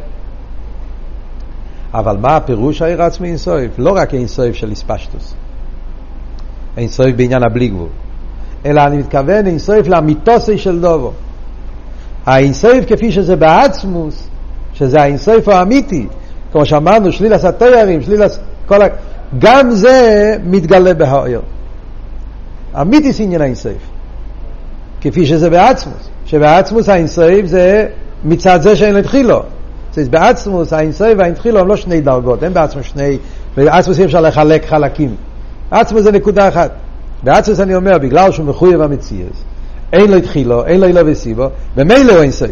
אבל 1.94 2.18
מה 2.18 2.36
הפירוש 2.36 2.82
העיר 2.82 3.04
עצמו 3.04 3.26
אינסוף? 3.26 3.58
לא 3.78 3.92
רק 3.96 4.14
אינסוף 4.14 4.56
של 4.56 4.70
איספשטוס, 4.70 5.34
אינסוף 6.78 7.08
בעניין 7.16 7.44
הבלי 7.44 7.68
גבול, 7.68 7.88
אלא 8.66 8.82
אני 8.82 8.98
מתכוון 8.98 9.48
אינסוף 9.48 9.88
לאמיתוסי 9.88 10.58
של 10.58 10.82
דובו. 10.82 11.12
האינסוף 12.26 12.86
כפי 12.88 13.12
שזה 13.12 13.36
בעצמוס, 13.36 14.28
שזה 14.74 15.02
האינסוף 15.02 15.48
האמיתי, 15.48 16.08
כמו 16.52 16.66
שאמרנו, 16.66 17.12
שליל 17.12 17.34
הסתיירים, 17.34 18.02
שליל 18.02 18.24
הס... 18.24 18.40
כל 18.66 18.82
ה... 18.82 18.86
גם 19.40 19.72
זה 19.72 20.38
מתגלה 20.44 20.94
בהאיר. 20.94 21.42
אמיתיס 22.82 23.20
עניין 23.20 23.42
האינסוף. 23.42 23.90
כפי 25.02 25.26
שזה 25.26 25.50
בעצמוס, 25.50 26.10
שבעצמוס 26.26 26.90
האינסוף 26.90 27.46
זה 27.46 27.88
מצד 28.24 28.62
זה 28.62 28.76
שאין 28.76 28.96
לתחילו. 28.96 29.42
זה 30.04 30.10
בעצמוס 30.10 30.74
האינסוף 30.74 31.08
והאינתחילו 31.18 31.60
הם 31.60 31.68
לא 31.68 31.76
שני 31.76 32.02
דרגות, 32.02 32.44
הם 32.44 32.54
בעצמוס 32.54 32.86
שני, 32.86 33.18
בעצמוס 33.58 34.00
אי 34.00 34.06
אפשר 34.06 34.22
לחלק 34.22 34.66
חלקים. 34.66 35.16
עצמוס 35.72 36.02
זה 36.02 36.12
נקודה 36.12 36.48
אחת. 36.48 36.72
בעצמוס 37.24 37.60
אני 37.60 37.76
אומר, 37.76 37.98
בגלל 37.98 38.32
שהוא 38.32 38.46
מחויב 38.46 38.82
המציאות, 38.82 39.34
אין 39.94 40.12
לו 40.12 40.18
התחילו, 40.18 40.66
אין 40.66 40.80
לו 40.80 40.88
אילו 40.88 41.02
וסיבו, 41.06 41.48
ומילא 41.76 42.14
הוא 42.14 42.22
אינסוף. 42.22 42.50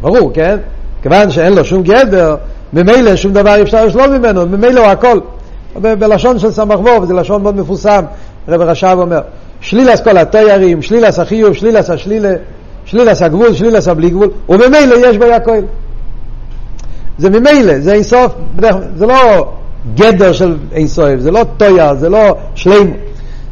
ברור, 0.00 0.30
כן? 0.34 0.56
כיוון 1.02 1.30
שאין 1.30 1.52
לו 1.52 1.64
שום 1.64 1.82
גדר, 1.82 2.36
ממילא 2.72 3.16
שום 3.16 3.32
דבר 3.32 3.62
אפשר 3.62 3.84
לשלול 3.84 4.18
ממנו, 4.18 4.46
ממילא 4.46 4.80
הוא 4.80 4.88
הכל. 4.88 5.20
בלשון 5.74 6.38
של 6.38 6.50
סמ"ך 6.50 6.80
וו, 6.80 7.02
וזה 7.02 7.14
לשון 7.14 7.42
מאוד 7.42 7.56
מפורסם, 7.56 8.04
רב 8.48 8.60
רש"ב 8.60 8.96
אומר, 8.98 9.20
שלילס 9.60 10.00
כל 10.00 10.16
התיירים, 10.16 10.82
שלילס 10.82 11.18
החיוב, 11.18 11.52
שלילס 11.52 11.90
השלילה, 11.90 12.32
שלילס 12.84 13.22
הגבול, 13.22 13.54
שלילס 13.54 13.88
הבלי 13.88 14.10
גבול, 14.10 14.28
וממילא 14.48 14.94
יש 15.06 15.16
בו 15.16 15.24
הכל. 15.24 15.60
זה 17.18 17.30
ממילא, 17.30 17.80
זה 17.80 17.92
אינסוף, 17.92 18.32
זה 18.96 19.06
לא 19.06 19.52
גדר 19.94 20.32
של 20.32 20.56
אינסוף, 20.72 21.18
זה 21.18 21.30
לא 21.30 21.44
טויר, 21.56 21.94
זה 21.94 22.08
לא 22.08 22.36
שלם, 22.54 22.90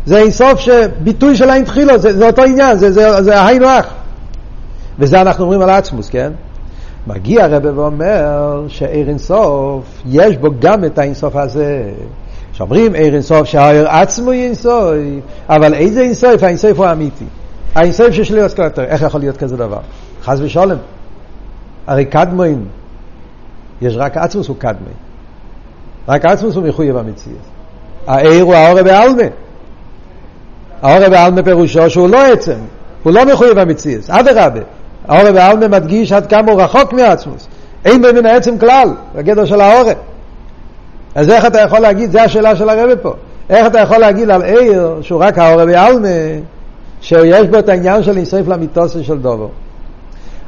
זה 0.06 0.18
אינסוף 0.18 0.60
שביטוי 0.60 1.36
של 1.36 1.50
האין 1.50 1.64
תחילו, 1.64 1.98
זה, 1.98 2.16
זה 2.16 2.26
אותו 2.26 2.42
עניין, 2.42 2.78
זה, 2.78 2.92
זה, 2.92 3.22
זה 3.22 3.46
היינו 3.46 3.66
הך. 3.66 3.86
וזה 4.98 5.20
אנחנו 5.20 5.44
אומרים 5.44 5.60
על 5.60 5.70
עצמוס, 5.70 6.08
כן? 6.08 6.32
מגיע 7.06 7.44
הרב 7.44 7.78
ואומר 7.78 8.64
שעיר 8.68 9.08
אינסוף, 9.08 9.84
יש 10.06 10.36
בו 10.36 10.48
גם 10.60 10.84
את 10.84 10.98
האינסוף 10.98 11.36
הזה. 11.36 11.90
שאומרים 12.52 12.94
עיר 12.94 13.14
אינסוף 13.14 13.44
שהעיר 13.44 13.88
עצמו 13.88 14.30
היא 14.30 14.44
אינסוף, 14.44 14.90
אבל 15.48 15.74
איזה 15.74 16.00
אינסוף? 16.00 16.42
האינסוף 16.42 16.78
הוא 16.78 16.86
האמיתי. 16.86 17.24
האינסוף 17.74 18.10
שיש 18.10 18.30
לי 18.30 18.46
אסקלטר, 18.46 18.84
איך 18.84 19.02
יכול 19.02 19.20
להיות 19.20 19.36
כזה 19.36 19.56
דבר? 19.56 19.78
חס 20.24 20.38
ושולם. 20.40 20.76
הרי 21.86 22.04
קדמוין, 22.04 22.64
יש 23.82 23.96
רק 23.96 24.16
עצמוס 24.16 24.48
הוא 24.48 24.56
קדמוין. 24.58 24.94
רק 26.08 26.24
עצמוס 26.24 26.56
הוא 26.56 26.64
מחויב 26.64 26.96
המציאות. 26.96 27.38
העיר 28.06 28.42
הוא 28.42 28.54
העורב 28.54 28.84
בעלמה. 28.84 29.22
העורב 30.82 31.10
בעלמה 31.10 31.42
פירושו 31.42 31.90
שהוא 31.90 32.08
לא 32.08 32.26
עצם, 32.32 32.56
הוא 33.02 33.12
לא 33.12 33.24
מחויב 33.24 33.58
המציאות. 33.58 34.10
אדרבה. 34.10 34.60
העורב 35.08 35.36
העלמה 35.36 35.68
מדגיש 35.68 36.12
עד 36.12 36.26
כמה 36.26 36.52
הוא 36.52 36.62
רחוק 36.62 36.92
מעצמוס. 36.92 37.48
אין 37.84 38.02
בו 38.02 38.08
מן 38.14 38.26
העצם 38.26 38.58
כלל, 38.58 38.88
בגדר 39.14 39.44
של 39.44 39.60
העורב. 39.60 39.96
אז 41.14 41.30
איך 41.30 41.46
אתה 41.46 41.60
יכול 41.60 41.78
להגיד, 41.78 42.12
זו 42.12 42.18
השאלה 42.18 42.56
של 42.56 42.68
הרבי 42.68 42.92
פה, 43.02 43.14
איך 43.50 43.66
אתה 43.66 43.80
יכול 43.80 43.98
להגיד 43.98 44.30
על 44.30 44.42
עיר 44.42 44.98
שהוא 45.00 45.24
רק 45.24 45.38
העורב 45.38 45.68
העלמה, 45.68 46.08
שיש 47.00 47.48
בו 47.48 47.58
את 47.58 47.68
העניין 47.68 48.02
של 48.02 48.16
אינסוף 48.16 48.48
למיתוסי 48.48 49.04
של 49.04 49.18
דובו. 49.18 49.48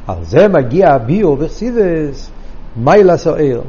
על 0.07 0.15
זה 0.23 0.47
מגיע 0.47 0.93
הביאו 0.93 1.37
וחסידס, 1.39 2.29
מיילס 2.77 3.27
או 3.27 3.35
עיר. 3.35 3.61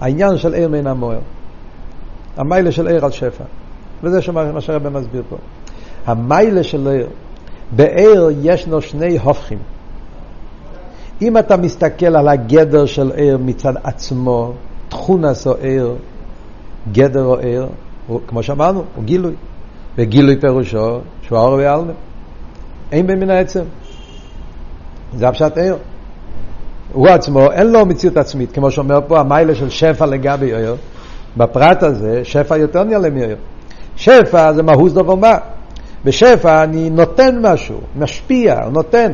העניין 0.00 0.38
של 0.38 0.54
עיר 0.54 0.68
מן 0.68 0.86
המוער. 0.86 1.20
המיילה 2.36 2.72
של 2.72 2.88
עיר 2.88 3.04
על 3.04 3.10
שפע. 3.10 3.44
וזה 4.02 4.32
מה 4.32 4.60
שהרבא 4.60 4.90
מסביר 4.90 5.22
פה. 5.28 5.36
המיילה 6.06 6.62
של 6.62 6.88
עיר, 6.88 7.06
בעיר 7.76 8.30
ישנו 8.42 8.82
שני 8.82 9.18
הופכים. 9.18 9.58
אם 11.22 11.38
אתה 11.38 11.56
מסתכל 11.56 12.16
על 12.16 12.28
הגדר 12.28 12.86
של 12.86 13.12
עיר 13.12 13.38
מצד 13.38 13.72
עצמו, 13.84 14.52
תכונס 14.88 15.46
או 15.46 15.54
עיר, 15.54 15.94
גדר 16.92 17.24
או 17.24 17.38
עיר, 17.38 17.66
הוא, 18.06 18.20
כמו 18.26 18.42
שאמרנו, 18.42 18.84
הוא 18.94 19.04
גילוי. 19.04 19.34
וגילוי 19.96 20.40
פירושו 20.40 21.00
שהוא 21.22 21.38
האור 21.38 21.52
ועלמה. 21.52 21.92
אין 22.92 23.06
במין 23.06 23.30
העצם. 23.30 23.64
זה 25.14 25.28
הפשט 25.28 25.58
עיר. 25.58 25.76
הוא 26.92 27.08
עצמו, 27.08 27.52
אין 27.52 27.66
לו 27.66 27.86
מציאות 27.86 28.16
עצמית, 28.16 28.52
כמו 28.52 28.70
שאומר 28.70 29.00
פה 29.06 29.20
המיילה 29.20 29.54
של 29.54 29.70
שפע 29.70 30.06
לגבי 30.06 30.54
עיר. 30.54 30.76
בפרט 31.36 31.82
הזה, 31.82 32.20
שפע 32.24 32.56
יותר 32.56 32.84
נעלה 32.84 33.10
מעיר. 33.10 33.36
שפע 33.96 34.52
זה 34.52 34.62
מהוס 34.62 34.92
דבר 34.92 35.14
מה. 35.14 35.36
בשפע 36.04 36.62
אני 36.62 36.90
נותן 36.90 37.38
משהו, 37.42 37.80
משפיע, 37.98 38.60
נותן. 38.72 39.12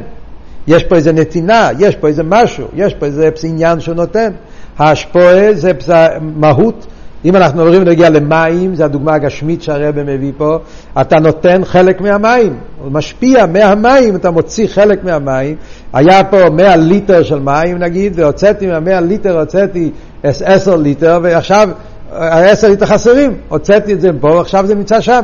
יש 0.67 0.85
פה 0.85 0.97
איזה 0.97 1.13
נתינה, 1.13 1.71
יש 1.79 1.97
פה 1.97 2.07
איזה 2.07 2.23
משהו, 2.23 2.67
יש 2.75 2.95
פה 2.95 3.07
איזה 3.07 3.31
עניין 3.43 3.81
שהוא 3.81 3.95
נותן. 3.95 4.33
ההשפועה 4.79 5.55
זה 5.55 5.73
מהות. 6.21 6.87
אם 7.25 7.37
אנחנו 7.37 7.63
עוברים 7.63 7.83
להגיע 7.83 8.11
למים, 8.11 8.75
זו 8.75 8.85
הדוגמה 8.85 9.15
הגשמית 9.15 9.63
שהרבא 9.63 10.03
מביא 10.03 10.33
פה, 10.37 10.59
אתה 11.01 11.21
נותן 11.21 11.65
חלק 11.65 12.01
מהמים, 12.01 12.57
הוא 12.83 12.93
משפיע 12.93 13.47
מהמים, 13.47 14.17
אתה 14.17 14.31
מוציא 14.31 14.67
חלק 14.69 15.05
מהמים. 15.05 15.57
היה 15.93 16.25
פה 16.25 16.51
100 16.51 16.77
ליטר 16.77 17.23
של 17.23 17.39
מים 17.39 17.79
נגיד, 17.79 18.13
והוצאתי 18.17 18.67
מה-100 18.67 19.01
ליטר, 19.01 19.41
הוצאתי 19.41 19.91
10 20.23 20.77
ליטר, 20.77 21.21
ועכשיו 21.23 21.69
ה-10 22.13 22.67
ליטר 22.69 22.87
חסרים, 22.87 23.35
הוצאתי 23.49 23.93
את 23.93 24.01
זה 24.01 24.11
פה, 24.21 24.41
עכשיו 24.41 24.67
זה 24.67 24.75
נמצא 24.75 25.01
שם. 25.01 25.21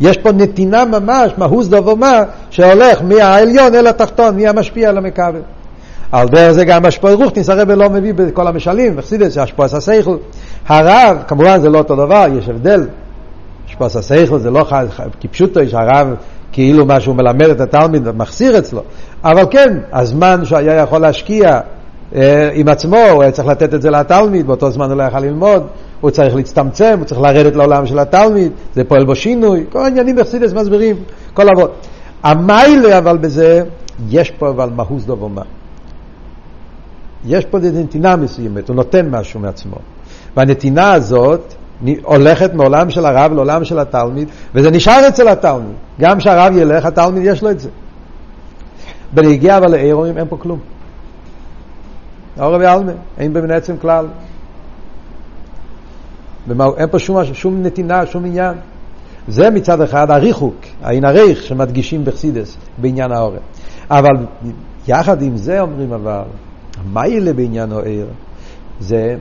יש 0.00 0.18
פה 0.18 0.32
נתינה 0.32 0.84
ממש, 0.84 1.32
מהוס 1.38 1.68
דובר 1.68 1.94
מה, 1.94 2.22
שהולך 2.50 3.02
מהעליון 3.02 3.74
אל 3.74 3.86
התחתון, 3.86 4.42
מהמשפיע 4.42 4.90
אל 4.90 4.98
המכבל. 4.98 5.40
על 6.12 6.28
דרך 6.28 6.52
זה 6.52 6.64
גם 6.64 6.84
השפוע 6.84 7.12
רוחניס, 7.12 7.48
הרב 7.48 7.70
לא 7.70 7.90
מביא 7.90 8.14
בכל 8.14 8.46
המשלים, 8.46 8.94
וחסידס, 8.96 9.34
שהשפוע 9.34 9.64
הססייכל. 9.64 10.16
הרב, 10.68 11.22
כמובן 11.28 11.60
זה 11.60 11.68
לא 11.68 11.78
אותו 11.78 11.96
דבר, 11.96 12.26
יש 12.38 12.48
הבדל. 12.48 12.86
השפוע 13.66 13.86
הססייכל 13.86 14.38
זה 14.38 14.50
לא 14.50 14.64
כפשוטו, 15.20 15.60
יש 15.60 15.74
הרב 15.74 16.14
כאילו 16.52 16.86
מה 16.86 17.00
שהוא 17.00 17.16
מלמד 17.16 17.48
את 17.48 17.60
התלמיד 17.60 18.10
מחסיר 18.10 18.58
אצלו. 18.58 18.82
אבל 19.24 19.44
כן, 19.50 19.78
הזמן 19.92 20.44
שהוא 20.44 20.58
היה 20.58 20.74
יכול 20.74 20.98
להשקיע 20.98 21.60
אה, 22.14 22.50
עם 22.52 22.68
עצמו, 22.68 22.96
הוא 22.96 23.22
היה 23.22 23.32
צריך 23.32 23.48
לתת 23.48 23.74
את 23.74 23.82
זה 23.82 23.90
לתלמיד, 23.90 24.46
באותו 24.46 24.70
זמן 24.70 24.90
הוא 24.90 24.98
לא 24.98 25.02
יכול 25.02 25.20
ללמוד, 25.20 25.66
הוא 26.00 26.10
צריך 26.10 26.34
להצטמצם, 26.34 26.94
הוא 26.98 27.04
צריך 27.04 27.20
לרדת 27.20 27.56
לעולם 27.56 27.86
של 27.86 27.98
התלמיד, 27.98 28.52
זה 28.74 28.84
פועל 28.84 29.04
בו 29.04 29.14
שינוי, 29.14 29.64
כל 29.72 29.84
העניינים 29.84 30.16
בחסידס 30.16 30.52
מסבירים, 30.52 30.96
כל 31.34 31.48
אבות. 31.48 31.86
המיילה 32.22 32.98
אבל 32.98 33.18
בזה, 33.18 33.62
יש 34.08 34.30
פה 34.30 34.50
אבל 34.50 34.70
מהוס 34.76 35.04
דובו 35.04 35.28
מה. 35.28 35.42
יש 37.24 37.44
פה 37.44 37.58
נתינה 37.58 38.16
מסוימת, 38.16 38.68
הוא 38.68 38.76
נותן 38.76 39.08
משהו 39.10 39.40
מעצמו. 39.40 39.76
והנתינה 40.36 40.92
הזאת 40.92 41.54
הולכת 42.02 42.54
מעולם 42.54 42.90
של 42.90 43.06
הרב 43.06 43.32
לעולם 43.32 43.64
של 43.64 43.78
התלמיד, 43.78 44.28
וזה 44.54 44.70
נשאר 44.70 45.08
אצל 45.08 45.28
התלמיד. 45.28 45.76
גם 46.00 46.18
כשהרב 46.18 46.56
ילך, 46.56 46.84
התלמיד 46.84 47.22
יש 47.24 47.42
לו 47.42 47.50
את 47.50 47.60
זה. 47.60 47.68
בנגיע 49.14 49.56
אבל 49.56 49.70
לאירועים 49.70 50.18
אין 50.18 50.26
פה 50.28 50.36
כלום. 50.36 50.58
אורי 52.40 52.58
ועלמה, 52.58 52.92
אין 53.18 53.32
במין 53.32 53.50
עצם 53.50 53.76
כלל. 53.76 54.06
אין 56.76 56.88
פה 56.90 56.98
שום, 56.98 57.24
שום 57.24 57.62
נתינה, 57.62 58.06
שום 58.06 58.24
עניין. 58.24 58.54
זה 59.28 59.50
מצד 59.50 59.80
אחד 59.80 60.10
הריחוק, 60.10 60.56
העין 60.82 61.04
הריך 61.04 61.42
שמדגישים 61.42 62.04
בחסידס 62.04 62.56
בעניין 62.78 63.12
העורף. 63.12 63.40
אבל 63.90 64.26
יחד 64.88 65.22
עם 65.22 65.36
זה 65.36 65.60
אומרים 65.60 65.92
אבל, 65.92 66.22
מה 66.92 67.08
יהיה 67.08 67.32
בעניין 67.32 67.72
העיר? 67.72 68.06
זה 68.80 69.16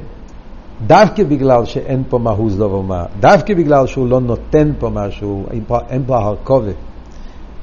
דווקא 0.88 1.24
בגלל 1.24 1.65
שאין 1.65 2.03
פה 2.10 2.17
מהוס 2.17 2.55
דבר 2.55 2.82
מה, 2.82 3.03
דווקא 3.20 3.53
בגלל 3.53 3.88
שהוא 3.88 4.08
לא 4.08 4.22
נותן 4.22 4.72
פה 4.79 4.89
משהו, 4.89 5.46
אין 5.51 5.63
פה, 5.67 5.79
אין 5.89 6.03
פה 6.05 6.17
הרכובת, 6.17 6.75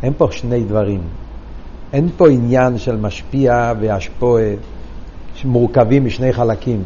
אין 0.02 0.12
פה 0.16 0.28
שני 0.30 0.60
דברים. 0.60 1.00
אין 1.92 2.08
פה 2.16 2.28
עניין 2.28 2.78
של 2.78 2.96
משפיע 2.96 3.72
והשפועה 3.80 4.44
שמורכבים 5.34 6.04
משני 6.04 6.32
חלקים, 6.32 6.82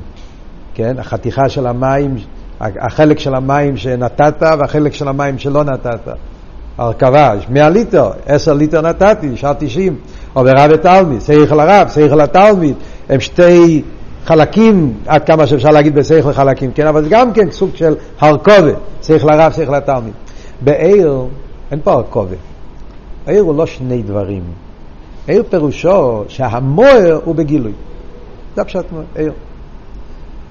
כן? 0.75 0.99
החתיכה 0.99 1.49
של 1.49 1.67
המים, 1.67 2.17
החלק 2.61 3.19
של 3.19 3.35
המים 3.35 3.77
שנתת 3.77 4.43
והחלק 4.59 4.95
של 4.95 5.09
המים 5.09 5.39
שלא 5.39 5.65
נתת. 5.65 6.09
הרכבה, 6.79 7.33
יש 7.39 7.49
100 7.51 7.71
ליטר, 7.71 8.11
10 8.27 8.55
ליטר 8.55 8.81
נתתי, 8.81 9.27
נשאר 9.27 9.53
90, 9.59 9.97
עוברה 10.33 10.67
ותלמיד, 10.71 11.21
שכל 11.21 11.61
הרב, 11.61 11.89
שכל 11.89 12.21
התלמיד, 12.21 12.75
הם 13.09 13.21
שתי 13.21 13.83
חלקים, 14.27 14.93
עד 15.07 15.25
כמה 15.25 15.47
שאפשר 15.47 15.69
להגיד 15.71 15.95
בשכל 15.95 16.33
חלקים, 16.33 16.73
כן, 16.73 16.87
אבל 16.87 17.03
זה 17.03 17.09
גם 17.11 17.33
כן 17.33 17.51
סוג 17.51 17.71
של 17.75 17.95
הרכובה, 18.21 18.73
שכל 19.03 19.31
הרב, 19.33 19.53
שכל 19.53 19.75
התלמיד. 19.75 20.13
בעיר 20.61 21.25
אין 21.71 21.81
פה 21.85 21.93
הרכובה. 21.93 22.37
עיר 23.27 23.43
הוא 23.43 23.57
לא 23.57 23.67
שני 23.67 24.03
דברים. 24.03 24.43
עיר 25.27 25.43
פירושו 25.51 26.25
שהמוער 26.29 27.21
הוא 27.25 27.35
בגילוי. 27.35 27.73
זה 28.57 28.63
הפשט 28.63 28.85
עיר. 29.15 29.33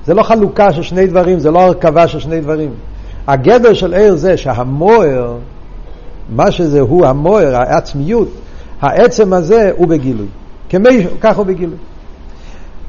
זה 0.06 0.14
לא 0.14 0.24
חלוקה 0.24 0.74
של 0.74 0.82
שני 0.82 1.08
דברים, 1.08 1.40
זה 1.40 1.52
לא 1.52 1.60
הרכבה 1.60 2.08
של 2.08 2.20
שני 2.20 2.42
דברים. 2.42 2.72
הגדר 3.28 3.74
של 3.74 3.94
עיר 3.94 4.16
זה 4.16 4.38
שהמוער, 4.38 5.38
מה 6.30 6.52
שזה 6.52 6.80
הוא 6.80 7.06
המוער, 7.06 7.56
העצמיות, 7.56 8.28
העצם 8.82 9.34
הזה 9.34 9.72
הוא 9.78 9.88
בגילוי. 9.88 10.28
כמי, 10.70 11.06
כך 11.22 11.38
הוא 11.38 11.46
בגילוי. 11.46 11.78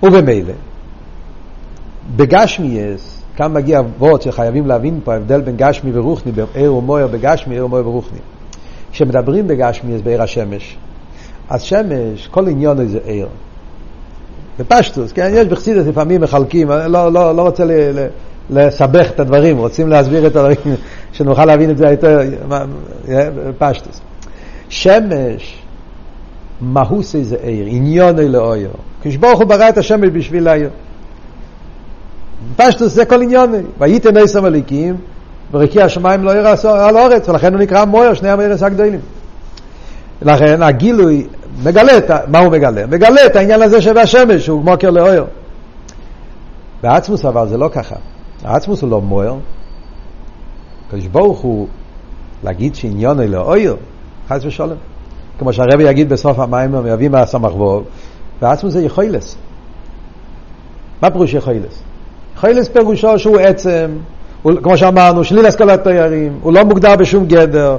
ובמילא, 0.02 0.52
בגשמיאס, 2.16 3.22
כאן 3.36 3.52
מגיע 3.52 3.80
וורד 3.98 4.22
שחייבים 4.22 4.66
להבין 4.66 5.00
פה 5.04 5.12
ההבדל 5.12 5.40
בין 5.40 5.56
גשמי 5.56 5.90
ורוחני, 5.94 6.32
בין 6.32 6.44
עיר 6.54 6.74
ומוער 6.74 7.06
בגשמי, 7.06 7.54
עיר 7.54 7.66
ומוער 7.66 7.82
ברוחני. 7.82 8.18
כשמדברים 8.92 9.46
בגשמיאס 9.46 10.00
בעיר 10.00 10.22
השמש, 10.22 10.76
אז 11.48 11.62
שמש, 11.62 12.26
כל 12.26 12.48
עניון 12.48 12.86
זה 12.86 12.98
עיר. 13.04 13.28
בפשטוס, 14.58 15.12
כן? 15.12 15.30
יש 15.34 15.48
בחסידס 15.48 15.86
לפעמים 15.86 16.20
מחלקים, 16.20 16.68
לא, 16.70 17.12
לא, 17.12 17.36
לא 17.36 17.42
רוצה 17.42 17.64
ל, 17.64 17.70
ל, 17.70 18.06
לסבך 18.50 19.10
את 19.10 19.20
הדברים, 19.20 19.58
רוצים 19.58 19.88
להסביר 19.88 20.26
את 20.26 20.36
הדברים, 20.36 20.76
שנוכל 21.12 21.44
להבין 21.44 21.70
את 21.70 21.78
זה 21.78 21.86
יותר 21.86 22.20
בפשטוס. 23.08 24.00
שמש, 24.68 25.62
מהוסי 26.60 27.24
זה 27.24 27.36
עיר, 27.42 27.66
עניוני 27.68 28.28
לאויר. 28.28 28.70
כשברוך 29.02 29.38
הוא 29.38 29.48
ברא 29.48 29.68
את 29.68 29.78
השמש 29.78 30.08
בשביל 30.12 30.48
העיר. 30.48 30.70
פשטוס 32.56 32.92
זה 32.92 33.04
כל 33.04 33.22
עניוני. 33.22 33.58
וייתן 33.78 34.16
עשר 34.16 34.40
מליקים, 34.40 34.96
ורקיע 35.52 35.84
השמיים 35.84 36.24
לא 36.24 36.30
יראה 36.30 36.54
על 36.64 36.96
האורץ, 36.96 37.28
ולכן 37.28 37.54
הוא 37.54 37.62
נקרא 37.62 37.84
מויר, 37.84 38.14
שני 38.14 38.30
המרס 38.30 38.62
הגדולים. 38.62 39.00
לכן 40.22 40.62
הגילוי 40.62 41.26
מגלה, 41.64 41.98
את, 41.98 42.10
מה 42.28 42.38
הוא 42.38 42.52
מגלה? 42.52 42.86
מגלה 42.86 43.26
את 43.26 43.36
העניין 43.36 43.62
הזה 43.62 43.82
שבשמש, 43.82 44.44
שהוא 44.44 44.64
מוקר 44.64 44.90
לאויר. 44.90 45.24
בעצמוס 46.82 47.24
אבל 47.24 47.48
זה 47.48 47.56
לא 47.56 47.68
ככה. 47.72 47.96
העצמוס 48.44 48.82
הוא 48.82 48.90
לא 48.90 49.00
מויר. 49.00 49.34
הקדוש 50.88 51.06
ברוך 51.06 51.38
הוא 51.38 51.66
להגיד 52.44 52.74
שעניון 52.74 53.20
הוא 53.20 53.26
לאויר, 53.26 53.76
חס 54.28 54.44
ושלום. 54.44 54.78
כמו 55.38 55.52
שהרבי 55.52 55.84
יגיד 55.84 56.08
בסוף 56.08 56.38
המים, 56.38 56.74
הם 56.74 56.86
יביא 56.86 57.08
מהסמך 57.08 57.56
ווב, 57.56 57.84
ועצמוס 58.42 58.72
זה 58.72 58.82
יכולס. 58.82 59.36
מה 61.02 61.10
פירוש 61.10 61.34
יכולס? 61.34 61.82
יכולס 62.36 62.68
פירושו 62.68 63.18
שהוא 63.18 63.38
עצם, 63.38 63.86
הוא, 64.42 64.52
כמו 64.62 64.76
שאמרנו, 64.76 65.24
שליל 65.24 65.46
השכלת 65.46 65.82
תיירים, 65.82 66.38
הוא 66.42 66.52
לא 66.52 66.64
מוגדר 66.64 66.96
בשום 66.96 67.26
גדר, 67.26 67.76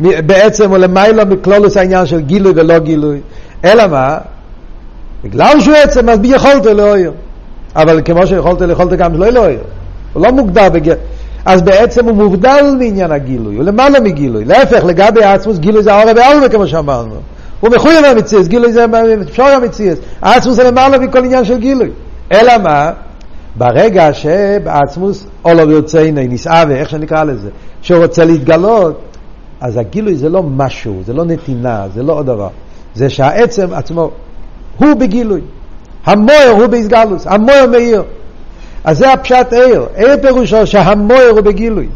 בעצם 0.00 0.70
הוא 0.70 0.78
למעלה 0.78 1.24
מכלולוס 1.24 1.76
העניין 1.76 2.06
של 2.06 2.20
גילוי 2.20 2.52
ולא 2.56 2.78
גילוי, 2.78 3.20
אלא 3.64 3.86
מה? 3.86 4.18
בגלל 5.24 5.60
שהוא 5.60 5.74
עצם, 5.74 6.08
אז 6.08 6.18
בי 6.18 6.28
יכולת 6.28 6.66
לאויר. 6.66 7.12
אבל 7.76 8.00
כמו 8.04 8.26
שיכולת, 8.26 8.60
יכולת 8.70 8.92
גם 8.92 9.14
לא 9.14 9.28
לאויר. 9.28 9.60
הוא 10.12 10.26
לא 10.26 10.32
מוגדר 10.32 10.68
בגדר. 10.68 10.94
אז 11.44 11.62
בעצם 11.62 12.04
הוא 12.08 12.16
מובדל 12.16 12.76
מעניין 12.78 13.12
הגילוי, 13.12 13.56
הוא 13.56 13.64
למעלה 13.64 14.00
מגילוי. 14.00 14.44
להפך, 14.44 14.84
לגבי 14.84 15.24
עצמוס, 15.24 15.58
גילוי 15.58 15.82
זה 15.82 15.94
העורב 15.94 16.16
והעלמה 16.16 16.48
כמו 16.48 16.66
שאמרנו. 16.66 17.14
הוא 17.60 17.70
מחויב 17.70 18.04
המציאס, 18.04 18.48
גילוי 18.48 18.72
זה 18.72 18.86
אפשר 19.22 19.44
המציאס. 19.44 19.98
עצמוס 20.22 20.56
זה 20.56 20.64
למעלה 20.64 20.98
מכל 20.98 21.24
עניין 21.24 21.44
של 21.44 21.58
גילוי. 21.58 21.90
אלא 22.32 22.58
מה? 22.62 22.90
ברגע 23.58 24.14
שבעצמוס 24.14 25.26
אולו 25.44 25.68
ויוצאיני, 25.68 26.28
נסעווה, 26.28 26.76
איך 26.76 26.90
שנקרא 26.90 27.24
לזה, 27.24 27.48
שהוא 27.82 28.02
רוצה 28.02 28.24
להתגלות, 28.24 29.00
אז 29.60 29.76
הגילוי 29.76 30.16
זה 30.16 30.28
לא 30.28 30.42
משהו, 30.42 31.00
זה 31.06 31.12
לא 31.12 31.24
נתינה, 31.24 31.86
זה 31.94 32.02
לא 32.02 32.12
עוד 32.12 32.26
דבר. 32.26 32.48
זה 32.94 33.10
שהעצם 33.10 33.74
עצמו, 33.74 34.10
הוא 34.78 34.94
בגילוי. 34.94 35.40
המויר 36.06 36.50
הוא 36.50 36.66
בהסגלוס, 36.66 37.26
המויר 37.26 37.66
מאיר. 37.70 38.02
אז 38.84 38.98
זה 38.98 39.12
הפשט 39.12 39.52
עיר. 39.52 39.86
עיר 39.94 40.16
פירושו 40.22 40.66
שהמויר 40.66 41.30
הוא 41.30 41.40
בגילוי. 41.40 41.88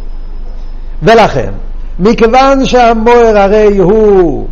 ולכן, 1.03 1.53
מכיוון 1.99 2.65
שהמויר 2.65 3.39
הרי 3.39 3.79
הוא 3.79 4.47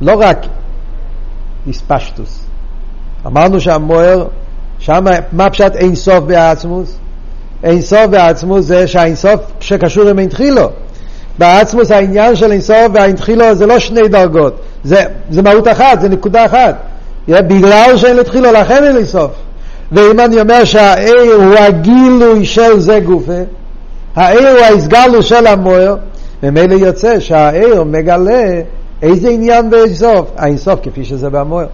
לא 0.00 0.12
רק 0.18 0.46
איספשטוס, 1.66 2.44
אמרנו 3.26 3.60
שהמויר, 3.60 4.26
שם 4.82 5.04
מה 5.32 5.50
פשט 5.50 5.76
אין 5.76 5.94
סוף 5.94 6.18
בעצמוס? 6.18 6.96
אין 7.64 7.82
סוף 7.82 8.06
בעצמוס 8.10 8.64
זה 8.64 8.86
שהאין 8.86 9.14
סוף 9.14 9.40
שקשור 9.60 10.08
עם 10.08 10.18
אין 10.18 10.28
תחילו. 10.28 10.70
בעצמוס 11.38 11.90
העניין 11.90 12.36
של 12.36 12.52
אין 12.52 12.60
סוף 12.60 12.86
והאין 12.92 13.16
תחילו 13.16 13.54
זה 13.54 13.66
לא 13.66 13.78
שני 13.78 14.08
דרגות, 14.08 14.56
זה, 14.84 15.04
זה 15.30 15.42
מהות 15.42 15.68
אחת, 15.68 16.00
זה 16.00 16.08
נקודה 16.08 16.44
אחת. 16.44 16.76
בגלל 17.28 17.96
שאין 17.96 18.16
לתחילו 18.16 18.52
לכן 18.52 18.84
אין 18.84 19.04
סוף. 19.04 19.30
ואם 19.92 20.20
אני 20.20 20.40
אומר 20.40 20.64
שהעיר 20.64 21.32
הוא 21.34 21.54
הגילוי 21.58 22.44
של 22.44 22.80
זה 22.80 23.00
גופה, 23.00 23.42
העיר 24.16 24.48
הוא 24.48 24.58
ההסגלו 24.58 25.22
של 25.22 25.46
המוער, 25.46 25.96
ממילא 26.42 26.74
יוצא 26.74 27.20
שהעיר 27.20 27.82
מגלה 27.84 28.60
איזה 29.02 29.28
עניין 29.28 29.70
באינסוף, 29.70 30.30
האינסוף 30.36 30.80
כפי 30.82 31.04
שזה 31.04 31.30
במוער. 31.30 31.66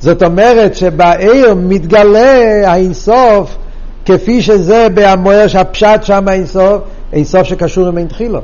זאת 0.00 0.22
אומרת 0.22 0.76
שבעיר 0.76 1.54
מתגלה 1.54 2.70
האינסוף 2.70 3.56
כפי 4.04 4.42
שזה 4.42 4.86
במוער 4.94 5.46
שהפשט 5.46 6.02
שם 6.02 6.28
האינסוף, 6.28 6.82
אינסוף 7.12 7.42
שקשור 7.42 7.86
עם 7.86 7.98
אין 7.98 8.06
תחילו. 8.06 8.40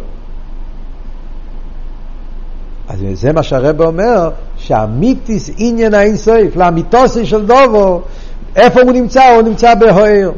אז 2.88 2.98
זה 3.12 3.32
מה 3.32 3.42
שהרב 3.42 3.80
אומר, 3.80 4.30
שהמיתיס 4.56 5.50
עניין 5.56 5.94
האינסוף, 5.94 6.56
לאמיתוסי 6.56 7.26
של 7.26 7.46
דובו, 7.46 8.00
איפה 8.56 8.80
הוא 8.80 8.92
נמצא? 8.92 9.34
הוא 9.34 9.42
נמצא 9.42 9.74
בהוער. 9.74 10.30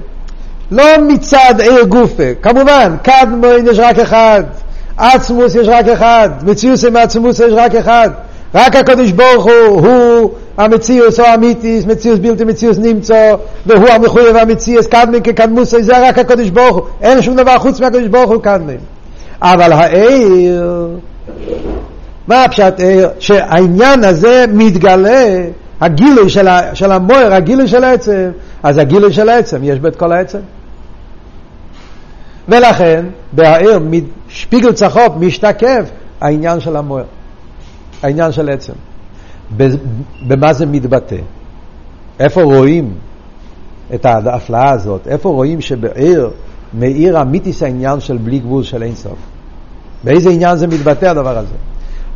לא 0.70 0.85
מצד 1.09 1.55
עיר 1.59 1.85
גופה, 1.85 2.35
כמובן, 2.42 2.96
קדמון 3.03 3.66
יש 3.70 3.79
רק 3.79 3.98
אחד, 3.98 4.42
עצמוס 4.96 5.55
יש 5.55 5.68
רק 5.68 5.88
אחד, 5.88 6.31
מציאוס 6.42 6.85
עם 6.85 6.96
עצמוס 6.96 7.40
יש 7.40 7.53
רק 7.57 7.74
אחד, 7.74 8.11
רק 8.54 8.76
הקדוש 8.76 9.12
ברוך 9.12 9.44
הוא, 9.44 9.88
הוא 9.88 10.30
המציאוס 10.56 11.20
או 11.20 11.24
המיתיס, 11.24 11.86
מציאוס 11.86 12.18
בלתי 12.18 12.44
מציאוס 12.44 12.78
נמצא, 12.78 13.34
והוא 13.66 13.88
המחויב 13.88 14.36
המציאוס, 14.36 14.86
קדמון 14.86 15.20
כקדמוס, 15.20 15.74
זה 15.80 16.08
רק 16.08 16.18
הקדוש 16.18 16.50
ברוך 16.50 16.76
הוא, 16.76 16.84
אין 17.00 17.22
שום 17.22 17.36
דבר 17.36 17.58
חוץ 17.58 17.80
מהקדוש 17.80 18.08
ברוך 18.08 18.30
הוא 18.30 18.42
קדמון. 18.42 18.76
אבל 19.42 19.72
העיר, 19.72 20.88
מה 22.28 22.44
הפשט 22.44 22.80
עיר? 22.80 23.08
שהעניין 23.18 24.04
הזה 24.04 24.44
מתגלה 24.52 25.44
הגילוי 25.80 26.28
של, 26.28 26.48
של 26.74 26.92
המוער, 26.92 27.34
הגילוי 27.34 27.68
של 27.68 27.84
העצם, 27.84 28.30
אז 28.62 28.78
הגילוי 28.78 29.12
של 29.12 29.28
העצם, 29.28 29.58
יש 29.62 29.78
בו 29.78 29.88
את 29.88 29.96
כל 29.96 30.12
העצם. 30.12 30.38
ולכן, 32.48 33.04
בהעיר 33.32 33.80
שפיגל 34.28 34.72
צחוק 34.72 35.14
משתקף 35.20 35.84
העניין 36.20 36.60
של 36.60 36.76
המוער, 36.76 37.04
העניין 38.04 38.32
של 38.32 38.50
עצם. 38.50 38.72
במה 40.28 40.52
זה 40.52 40.66
מתבטא? 40.66 41.16
איפה 42.20 42.42
רואים 42.42 42.94
את 43.94 44.06
ההפלאה 44.06 44.70
הזאת? 44.70 45.08
איפה 45.08 45.28
רואים 45.28 45.60
שבעיר 45.60 46.30
מאיר 46.74 47.22
אמיתיס 47.22 47.62
העניין 47.62 48.00
של 48.00 48.16
בלי 48.16 48.38
גבול 48.38 48.62
של 48.62 48.82
אינסוף? 48.82 49.18
באיזה 50.04 50.30
עניין 50.30 50.56
זה 50.56 50.66
מתבטא 50.66 51.06
הדבר 51.06 51.38
הזה? 51.38 51.54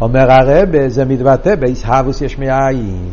אומר 0.01 0.33
הרב, 0.33 0.89
זה 0.89 1.05
מתבטא 1.05 1.55
באיסהבוס 1.55 2.21
יש 2.21 2.39
מאין. 2.39 3.09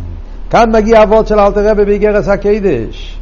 כאן 0.49 0.71
מגיע 0.73 1.03
הווארט 1.04 1.28
של 1.27 1.39
אלתר 1.39 1.69
רבי 1.69 1.85
באיגרס 1.85 2.27
הקדש. 2.27 3.19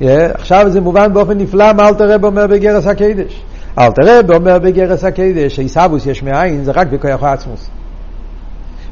Yeah, 0.00 0.04
עכשיו 0.34 0.66
זה 0.68 0.80
מובן 0.80 1.12
באופן 1.12 1.38
נפלא 1.38 1.72
מה 1.72 1.88
אלתר 1.88 2.12
רבי 2.12 2.26
אומר 2.26 2.46
באיגרס 2.46 2.86
הקדש. 2.86 3.42
אלתר 3.78 4.18
רבי 4.18 4.34
אומר 4.34 4.58
באיגרס 4.58 5.04
הקדש 5.04 5.56
שעיסאוווס 5.56 6.06
יש 6.06 6.22
מאין 6.22 6.64
זה 6.64 6.72
רק 6.72 6.86
בכוח 6.86 7.22
העצמוס. 7.22 7.68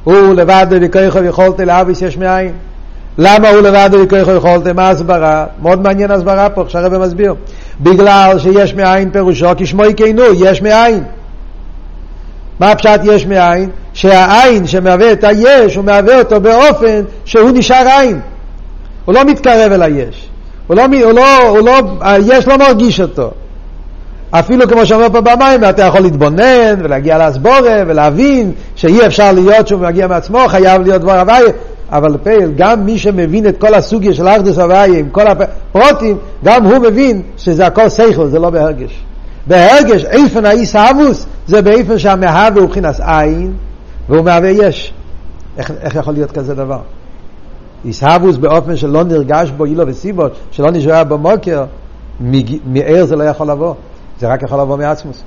הוא 0.04 0.34
לבד 0.34 0.66
בכוחו 0.70 1.24
יכולת 1.24 1.60
לאביס 1.60 2.02
יש 2.02 2.16
מאין. 2.16 2.52
למה 3.18 3.48
הוא 3.48 3.60
לבד 3.60 3.90
בכוחו 3.92 4.30
יכולת? 4.30 4.66
מה 4.66 4.90
הסברה? 4.90 5.46
מאוד 5.62 5.82
מעניין 5.82 6.10
הסברה 6.10 6.50
פה, 6.50 6.62
עכשיו 6.62 6.82
הרבי 6.82 6.98
מסביר. 6.98 7.34
בגלל 7.80 8.38
שיש 8.38 8.74
מאין 8.74 9.10
פירושו 9.10 9.48
כשמוי 9.56 9.94
כנו, 9.96 10.22
יש 10.38 10.62
מאין. 10.62 11.04
מה 12.60 12.70
הפשט 12.70 13.00
יש 13.04 13.26
מאין? 13.26 13.70
שהעין 13.92 14.66
שמהווה 14.66 15.12
את 15.12 15.24
היש, 15.24 15.76
הוא 15.76 15.84
מהווה 15.84 16.18
אותו 16.18 16.40
באופן 16.40 17.02
שהוא 17.24 17.50
נשאר 17.50 17.86
עין. 17.98 18.20
הוא 19.04 19.14
לא 19.14 19.24
מתקרב 19.24 19.72
אל 19.72 19.82
היש. 19.82 20.28
הוא 20.66 20.76
לא, 20.76 20.82
הוא 21.04 21.12
לא, 21.12 21.48
הוא 21.48 21.58
לא, 21.58 21.80
היש 22.00 22.48
לא 22.48 22.56
מרגיש 22.56 23.00
אותו. 23.00 23.30
אפילו 24.30 24.68
כמו 24.68 24.86
שאומר 24.86 25.06
פה 25.12 25.20
במים, 25.20 25.64
אתה 25.70 25.82
יכול 25.82 26.00
להתבונן 26.00 26.74
ולהגיע 26.78 27.18
להסבורה 27.18 27.82
ולהבין 27.86 28.52
שאי 28.76 29.06
אפשר 29.06 29.32
להיות 29.32 29.68
שהוא 29.68 29.80
מגיע 29.80 30.06
מעצמו, 30.06 30.38
חייב 30.48 30.82
להיות 30.82 31.02
דבר 31.02 31.20
הוואי, 31.20 31.42
אבל 31.92 32.16
פייל, 32.22 32.52
גם 32.56 32.86
מי 32.86 32.98
שמבין 32.98 33.48
את 33.48 33.60
כל 33.60 33.74
הסוגיה 33.74 34.14
של 34.14 34.28
ארדוס 34.28 34.58
הוויה 34.58 34.98
עם 34.98 35.08
כל 35.08 35.26
הפרוטים, 35.26 36.16
גם 36.44 36.64
הוא 36.64 36.78
מבין 36.78 37.22
שזה 37.36 37.66
הכל 37.66 37.88
שכל, 37.88 38.26
זה 38.26 38.38
לא 38.38 38.50
בהרגש. 38.50 39.04
בהרגש, 39.46 40.04
איפן 40.04 40.46
האיס 40.46 40.76
האבוס, 40.76 41.26
זה 41.46 41.62
באיפן 41.62 41.98
שהמהווה 41.98 42.60
הוא 42.60 42.62
מבחינת 42.62 43.00
עין, 43.00 43.52
והוא 44.08 44.24
מהווה 44.24 44.50
יש. 44.50 44.92
איך, 45.58 45.72
איך 45.80 45.94
יכול 45.94 46.14
להיות 46.14 46.32
כזה 46.32 46.54
דבר? 46.54 46.78
איסהבוס 47.84 48.36
באופן 48.36 48.76
שלא 48.76 49.04
נרגש 49.04 49.50
בו 49.50 49.64
אילו 49.64 49.86
וסיבות, 49.86 50.32
שלא 50.50 50.70
נשאר 50.70 51.04
בו 51.04 51.18
מוקר, 51.18 51.64
מער 52.66 53.04
זה 53.04 53.16
לא 53.16 53.24
יכול 53.24 53.50
לבוא, 53.50 53.74
זה 54.20 54.28
רק 54.28 54.42
יכול 54.42 54.60
לבוא 54.60 54.76
מעצמוס. 54.76 55.22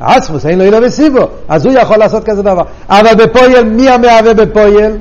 עצמוס, 0.00 0.46
אין 0.46 0.58
לו 0.58 0.64
אילו 0.64 0.78
וסיבו, 0.82 1.28
אז 1.48 1.66
הוא 1.66 1.74
יכול 1.74 1.96
לעשות 1.96 2.24
כזה 2.24 2.42
דבר. 2.42 2.62
אבל 2.88 3.14
בפויל, 3.24 3.62
מי 3.62 3.90
המהווה 3.90 4.34
בפויל? 4.34 4.96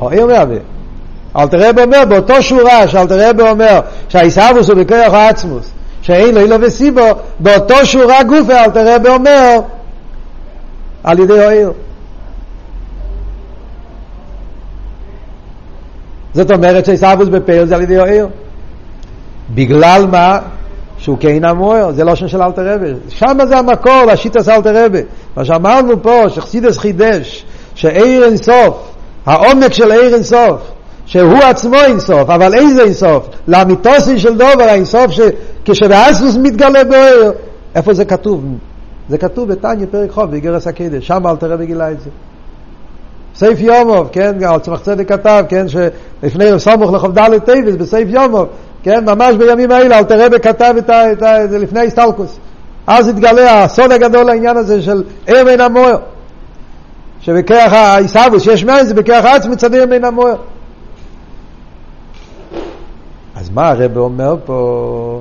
העיר 0.00 0.26
מהווה. 0.26 0.56
אלתרבה 1.36 1.84
אומר, 1.84 2.04
באותו 2.08 2.42
שורה 2.42 2.88
שאלתרבה 2.88 3.50
אומר 3.50 3.80
שהאיסהבוס 4.08 4.68
הוא 4.68 4.76
בכוח 4.76 5.14
העצמוס, 5.14 5.70
שאין 6.02 6.34
לו 6.34 6.40
אילו 6.40 6.56
וסיבו, 6.60 7.08
באותו 7.40 7.86
שורה 7.86 8.22
גופה 8.22 8.64
אלתרבה 8.64 9.14
אומר 9.14 9.60
על 11.04 11.18
ידי 11.18 11.44
העיר. 11.44 11.72
זאת 16.34 16.50
אומרת 16.50 16.84
שעיסאוווס 16.84 17.28
בפייל 17.28 17.66
זה 17.66 17.74
על 17.74 17.82
ידי 17.82 17.98
העיר. 17.98 18.28
בגלל 19.54 20.06
מה? 20.10 20.38
שהוא 21.02 21.16
כן 21.20 21.44
המוער, 21.44 21.92
זה 21.92 22.04
לא 22.04 22.14
שם 22.14 22.28
של 22.28 22.42
אלתר 22.42 22.74
רבי. 22.74 22.92
שם 23.08 23.38
זה 23.48 23.58
המקור 23.58 24.04
לשיטס 24.12 24.48
אלתר 24.48 24.84
רבי. 24.84 25.00
מה 25.36 25.44
שאמרנו 25.44 26.02
פה, 26.02 26.24
שחסידס 26.28 26.78
חידש, 26.78 27.44
שעיר 27.74 28.24
אינסוף, 28.24 28.92
העומק 29.26 29.72
של 29.72 29.92
עיר 29.92 30.14
אינסוף, 30.14 30.60
שהוא 31.06 31.38
עצמו 31.38 31.76
אינסוף, 31.76 32.30
אבל 32.30 32.54
איזה 32.54 32.82
אינסוף? 32.82 33.28
לאמיתוסי 33.48 34.18
של 34.18 34.32
דובר, 34.32 34.64
האינסוף 34.64 35.10
שכשבאסוס 35.10 36.36
מתגלה 36.36 36.84
בעיר. 36.84 37.32
איפה 37.74 37.94
זה 37.94 38.04
כתוב? 38.04 38.44
זה 39.08 39.18
כתוב 39.18 39.48
בתניא 39.52 39.86
פרק 39.90 40.10
חוב, 40.10 40.30
באיגרס 40.30 40.66
הקדש, 40.66 41.06
שם 41.06 41.26
אלתר 41.26 41.52
רבי 41.52 41.66
גילה 41.66 41.90
את 41.90 42.00
זה. 42.00 42.10
סייף 43.34 43.60
יומוב, 43.60 44.08
כן, 44.12 44.44
על 44.44 44.58
צמח 44.60 44.80
צדק 44.80 45.08
כתב, 45.08 45.44
כן, 45.48 45.66
שלפני 45.68 46.44
סמוך 46.58 46.92
לחוב 46.92 47.18
ד' 47.18 47.38
טייבס 47.38 47.74
בסייף 47.74 48.08
יומוב, 48.10 48.48
כן, 48.82 49.04
ממש 49.04 49.36
בימים 49.36 49.70
האלה, 49.70 49.98
אל 49.98 50.04
תראה 50.04 50.28
בכתב 50.28 50.74
את 50.78 51.50
זה 51.50 51.58
לפני 51.58 51.80
הסטלקוס. 51.86 52.38
אז 52.86 53.08
התגלה 53.08 53.64
הסוד 53.64 53.92
הגדול 53.92 54.24
לעניין 54.24 54.56
הזה 54.56 54.82
של 54.82 55.02
ער 55.26 55.44
מן 55.44 55.60
המוער. 55.60 55.98
שבכרך 57.20 57.72
העיסאוווס, 57.72 58.42
שיש 58.42 58.64
מים, 58.64 58.84
זה 58.84 58.94
בכרך 58.94 59.24
עצמי 59.24 59.56
צדיר 59.56 59.86
מן 59.86 60.04
המוער. 60.04 60.36
אז 63.36 63.50
מה 63.50 63.68
הרב 63.68 63.96
אומר 63.96 64.36
פה? 64.44 65.20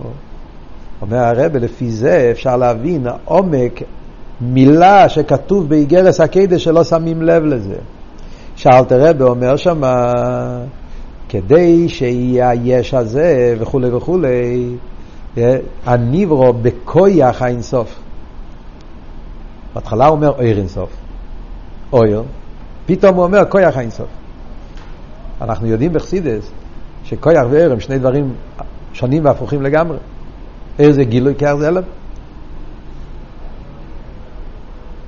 אומר 1.01 1.17
הרב, 1.17 1.57
לפי 1.57 1.91
זה 1.91 2.27
אפשר 2.31 2.57
להבין 2.57 3.07
עומק 3.25 3.81
מילה 4.41 5.09
שכתוב 5.09 5.69
באיגרס 5.69 6.19
הקדש 6.19 6.63
שלא 6.63 6.83
שמים 6.83 7.21
לב 7.21 7.43
לזה. 7.43 7.75
שאלתר 8.55 9.09
רבי 9.09 9.23
אומר 9.23 9.55
שם, 9.55 9.81
כדי 11.31 11.89
שיהיה 11.89 12.49
היש 12.49 12.93
הזה 12.93 13.55
וכולי 13.59 13.89
וכולי, 13.89 14.75
הניברו 15.85 16.53
בכויח 16.53 17.41
האינסוף. 17.41 17.99
בהתחלה 19.75 20.05
הוא 20.05 20.15
אומר 20.15 20.29
אויר 20.29 20.57
אינסוף, 20.57 20.89
אויר, 21.93 22.23
פתאום 22.85 23.15
הוא 23.15 23.23
אומר 23.23 23.41
כויח 23.49 23.77
האינסוף. 23.77 24.07
אנחנו 25.41 25.67
יודעים 25.67 25.93
בחסידס 25.93 26.51
שכויח 27.03 27.45
ואיר 27.49 27.71
הם 27.71 27.79
שני 27.79 27.99
דברים 27.99 28.33
שונים 28.93 29.25
והפוכים 29.25 29.61
לגמרי. 29.61 29.97
איר 30.79 30.91
זה 30.91 31.03
גילוי, 31.03 31.35
כיח 31.37 31.55
זה 31.55 31.67
אלם. 31.67 31.83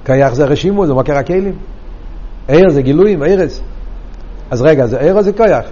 כיח 0.05 0.33
זה 0.33 0.45
רשימו, 0.45 0.87
זה 0.87 0.93
מוקר 0.93 1.17
הכלים. 1.17 1.55
עיר 2.47 2.69
זה 2.69 2.81
גילויים, 2.81 3.23
עירס. 3.23 3.61
אז 4.51 4.61
רגע, 4.61 4.87
זה 4.87 4.99
עיר 4.99 5.15
או 5.15 5.23
זה 5.23 5.33
כויח? 5.33 5.65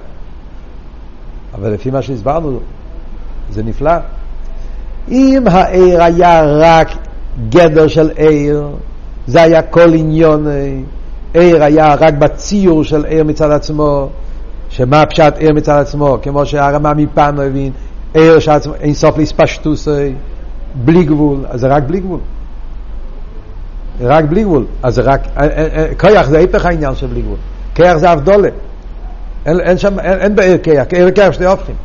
אבל 1.61 1.73
לפי 1.73 1.91
מה 1.91 2.01
שהסברנו, 2.01 2.59
זה 3.51 3.63
נפלא. 3.63 3.91
אם 5.11 5.43
העיר 5.51 6.03
היה 6.03 6.43
רק 6.45 6.87
גדר 7.49 7.87
של 7.87 8.09
עיר, 8.15 8.67
זה 9.27 9.41
היה 9.41 9.61
כל 9.61 9.93
עניון, 9.93 10.45
עיר 11.33 11.63
היה 11.63 11.95
רק 11.95 12.13
בציור 12.13 12.83
של 12.83 13.05
עיר 13.05 13.23
מצד 13.23 13.51
עצמו, 13.51 14.09
שמה 14.69 15.05
פשט 15.05 15.33
עיר 15.37 15.53
מצד 15.53 15.81
עצמו, 15.81 16.17
כמו 16.21 16.45
שהרמה 16.45 16.93
מפעם 16.93 17.39
הבין, 17.39 17.71
עיר 18.13 18.39
שעצמו, 18.39 18.73
אין 18.75 18.93
סוף 18.93 19.17
להספשטוס, 19.17 19.87
בלי 20.75 21.03
גבול, 21.03 21.37
אז 21.49 21.59
זה 21.59 21.67
רק 21.67 21.83
בלי 21.83 21.99
גבול. 21.99 22.19
רק 24.01 24.25
בלי 24.25 24.43
גבול. 24.43 24.65
אז 24.83 24.95
זה 24.95 25.01
רק, 25.01 25.27
כיח 25.99 26.29
זה 26.29 26.37
היפך 26.37 26.65
העניין 26.65 26.95
של 26.95 27.07
בלי 27.07 27.21
גבול. 27.21 27.37
כיח 27.75 27.97
זה 27.97 28.13
אבדולה. 28.13 28.49
אין, 29.45 29.59
אין 29.59 29.77
שם, 29.77 29.99
אין, 29.99 30.19
אין 30.19 30.35
בעיר 30.35 30.57
כיח, 30.57 30.85
עיר 30.91 31.07
וכיח 31.09 31.31
שתי 31.31 31.45
הופכים. 31.45 31.75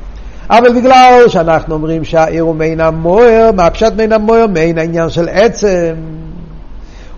אבל 0.51 0.73
בגלל 0.73 1.25
שאנחנו 1.29 1.75
אומרים 1.75 2.05
שהעיר 2.05 2.42
הוא 2.42 2.55
מעין 2.55 2.81
המוער, 2.81 3.51
מה 3.57 3.71
פשט 3.71 3.92
מעין 3.97 4.12
המוער? 4.12 4.47
מעין 4.47 4.79
העניין 4.79 5.11
של 5.11 5.29
עצם. 5.33 5.95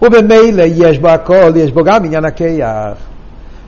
ובמילא 0.03 0.65
יש 0.67 0.99
בו 0.99 1.09
הכל, 1.09 1.53
יש 1.57 1.73
בו 1.73 1.85
גם 1.85 2.05
עניין 2.05 2.25
הכיח. 2.25 2.95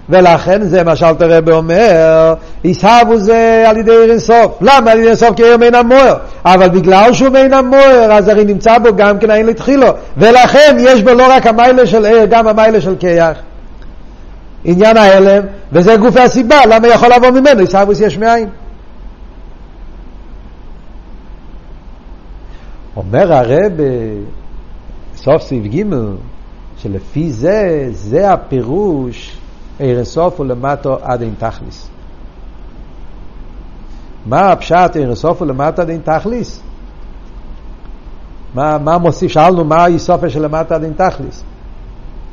ולכן 0.09 0.63
זה 0.63 0.85
מה 0.85 0.97
שאלתר 0.97 1.37
רבי 1.37 1.53
אומר, 1.53 2.35
יסהבו 2.65 3.19
זה 3.19 3.65
על 3.67 3.77
ידי 3.77 3.91
עיר 3.91 4.11
אינסוף. 4.11 4.59
למה 4.61 4.91
על 4.91 4.99
ידי 4.99 5.09
אינסוף? 5.09 5.31
כי 5.37 5.43
עיר 5.43 5.57
מן 5.57 5.75
המוער. 5.75 6.17
אבל 6.45 6.69
בגלל 6.69 7.13
שהוא 7.13 7.29
מן 7.29 7.53
המוער, 7.53 8.13
אז 8.13 8.29
הרי 8.29 8.45
נמצא 8.45 8.79
בו 8.79 8.97
גם 8.97 9.19
כן 9.19 9.31
אין 9.31 9.47
לתחילו. 9.47 9.87
ולכן 10.17 10.77
יש 10.79 11.03
בו 11.03 11.11
לא 11.15 11.27
רק 11.31 11.47
המיילה 11.47 11.87
של 11.87 12.07
עיר, 12.07 12.25
גם 12.31 12.49
המיילה 12.49 12.81
של 12.81 12.95
כיח. 13.01 13.37
עניין 14.64 14.96
ההלם, 14.96 15.42
וזה 15.73 15.96
גופי 15.96 16.20
הסיבה, 16.20 16.57
למה 16.66 16.88
יכול 16.88 17.09
לבוא 17.16 17.31
ממנו? 17.31 17.61
יסהבו 17.61 17.92
יש 17.92 18.18
מאין. 18.18 18.49
אומר 22.96 23.33
הרב 23.33 23.73
בסוף 25.14 25.42
סעיף 25.42 25.64
ג' 25.64 25.85
שלפי 26.77 27.31
זה, 27.33 27.88
זה 27.90 28.33
הפירוש 28.33 29.37
עיר 29.79 30.05
סוף 30.05 30.40
ולמטו 30.40 30.99
עד 31.03 31.23
אין 31.23 31.35
תכליס. 31.38 31.88
מה 34.27 34.53
הפשט 34.53 34.96
עיר 34.96 35.14
סוף 35.14 35.42
ולמטו 35.42 35.83
עד 35.83 35.90
אין 35.90 36.01
תכליס? 36.05 36.61
מה, 38.55 38.79
מה 38.79 38.99
מוסיף? 38.99 39.33
שאלנו 39.33 39.64
מה 39.64 39.85
היסופה 39.85 40.31
של 40.31 40.42
למטה 40.42 40.75
עד 40.75 40.85
אין 40.85 40.92
תכליס. 40.92 41.44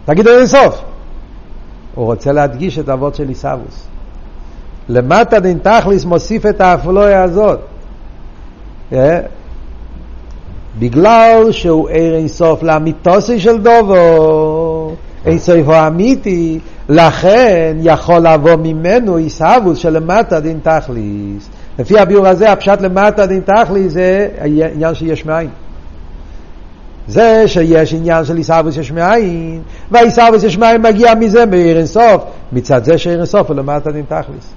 תגידו 0.05 0.29
אין 0.29 0.47
סוף. 0.47 0.81
הוא 1.97 2.05
רוצה 2.05 2.31
להדגיש 2.31 2.79
את 2.79 2.89
האבות 2.89 3.15
של 3.15 3.27
עיסאוווס. 3.27 3.87
למטה 4.89 5.39
דין 5.39 5.57
תכליס 5.57 6.05
מוסיף 6.05 6.45
את 6.45 6.61
האפלויה 6.61 7.23
הזאת. 7.23 7.59
Yeah. 7.59 8.95
אה? 8.95 9.19
בגלל 10.79 11.51
שהוא 11.51 11.89
ער 11.89 12.13
אינסוף 12.15 12.63
לאמיתוסי 12.63 13.39
של 13.39 13.61
דובו, 13.61 14.95
אינסוף 15.25 15.55
הוא 15.65 15.75
אמיתי, 15.87 16.59
לכן 16.89 17.77
יכול 17.81 18.19
לבוא 18.19 18.55
ממנו 18.55 19.15
עיסאוווס 19.15 19.77
שלמטה 19.77 20.39
דין 20.39 20.59
תכליס. 20.63 21.49
לפי 21.79 21.99
הביאור 21.99 22.27
הזה, 22.27 22.51
הפשט 22.51 22.81
למטה 22.81 23.25
דין 23.25 23.41
תכליס 23.41 23.93
זה 23.93 24.27
עניין 24.43 24.93
שיש 24.93 25.25
מאין. 25.25 25.49
זה 27.07 27.43
שיש 27.47 27.93
עניין 27.93 28.25
של 28.25 28.37
עיסאוווס 28.37 28.77
יש 28.77 28.91
מאין, 28.91 29.61
והעיסאוווס 29.91 30.43
יש 30.43 30.57
מאין 30.57 30.81
מגיע 30.81 31.13
מזה 31.15 31.45
מעיר 31.45 31.77
אינסוף, 31.77 32.23
מצד 32.51 32.83
זה 32.83 32.97
שעיר 32.97 33.17
אינסוף 33.17 33.47
הוא 33.47 33.55
למטה 33.55 33.91
דין 33.91 34.05
תכליס. 34.07 34.53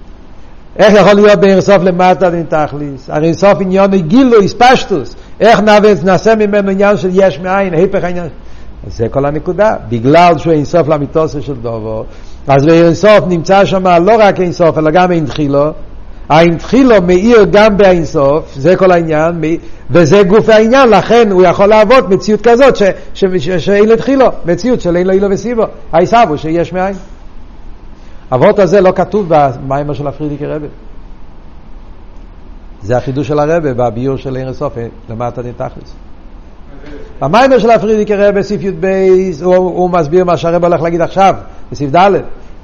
איך 0.77 0.95
יכול 0.95 1.13
להיות 1.13 1.41
בעיר 1.41 1.53
אינסוף 1.53 1.83
למטה 1.83 2.31
דין 2.31 2.47
תכליס? 2.49 3.11
הרי 3.11 3.27
אינסוף 3.27 3.61
עניון 3.61 3.91
גילו, 3.97 4.41
איספשטוס. 4.41 5.17
איך 5.41 5.61
נעשה 6.05 6.35
ממנו 6.35 6.71
עניין 6.71 6.97
של 6.97 7.09
יש 7.13 7.39
מאין, 7.39 7.75
היפך 7.75 8.05
העניין. 8.05 8.29
זה 8.87 9.09
כל 9.09 9.27
הנקודה. 9.27 9.77
בגלל 9.89 10.39
שהוא 10.39 10.53
אינסוף 10.53 10.89
למיתוסו 10.89 11.43
של 11.43 11.55
דובו, 11.55 12.05
אז 12.49 12.67
באינסוף 12.67 13.21
נמצא 13.29 13.65
שם 13.65 13.87
לא 13.87 14.13
רק 14.19 14.41
אינסוף, 14.41 14.79
אלא 14.79 14.91
גם 14.91 15.13
אין 15.13 15.27
תחילו. 15.27 15.71
האין 16.31 16.57
תחילו 16.57 17.03
מאיר 17.03 17.47
גם 17.51 17.77
באינסוף, 17.77 18.55
זה 18.55 18.77
כל 18.77 18.91
העניין, 18.91 19.41
וזה 19.91 20.23
גוף 20.23 20.49
העניין, 20.49 20.89
לכן 20.89 21.33
הוא 21.33 21.43
יכול 21.43 21.67
לעבוד 21.67 22.15
מציאות 22.15 22.41
כזאת 22.41 22.77
ש, 22.77 22.83
ש, 23.15 23.25
ש, 23.39 23.51
שאין 23.51 23.89
לתחילו, 23.89 24.27
מציאות 24.45 24.81
של 24.81 24.97
אין 24.97 25.07
לו 25.07 25.13
אילו 25.13 25.31
וסיבו, 25.31 25.63
העיסבו 25.93 26.39
שיש 26.39 26.73
מאין. 26.73 26.95
אבות 28.35 28.59
הזה 28.59 28.81
לא 28.81 28.93
כתוב 28.97 29.27
במיימר 29.29 29.95
של 29.95 30.07
הפרידיקי 30.07 30.47
רבי. 30.47 30.67
זה 32.83 32.97
החידוש 32.97 33.29
של 33.29 33.39
הרבה 33.39 33.75
בביור 33.75 34.17
של 34.17 34.37
אין 34.37 34.49
רסוף, 34.49 34.73
למטה 35.11 35.43
דין 35.43 35.53
תכלס. 35.57 35.95
במיימר 37.21 37.59
של 37.59 37.71
הפרידיקי 37.71 38.15
רבי, 38.15 38.43
סעיף 38.43 38.63
י"ב, 38.63 38.87
הוא, 39.43 39.55
הוא 39.55 39.91
מסביר 39.91 40.25
מה 40.25 40.37
שהרב 40.37 40.65
הולך 40.65 40.83
להגיד 40.83 41.01
עכשיו, 41.01 41.35
בסעיף 41.73 41.97
ד', 41.97 42.11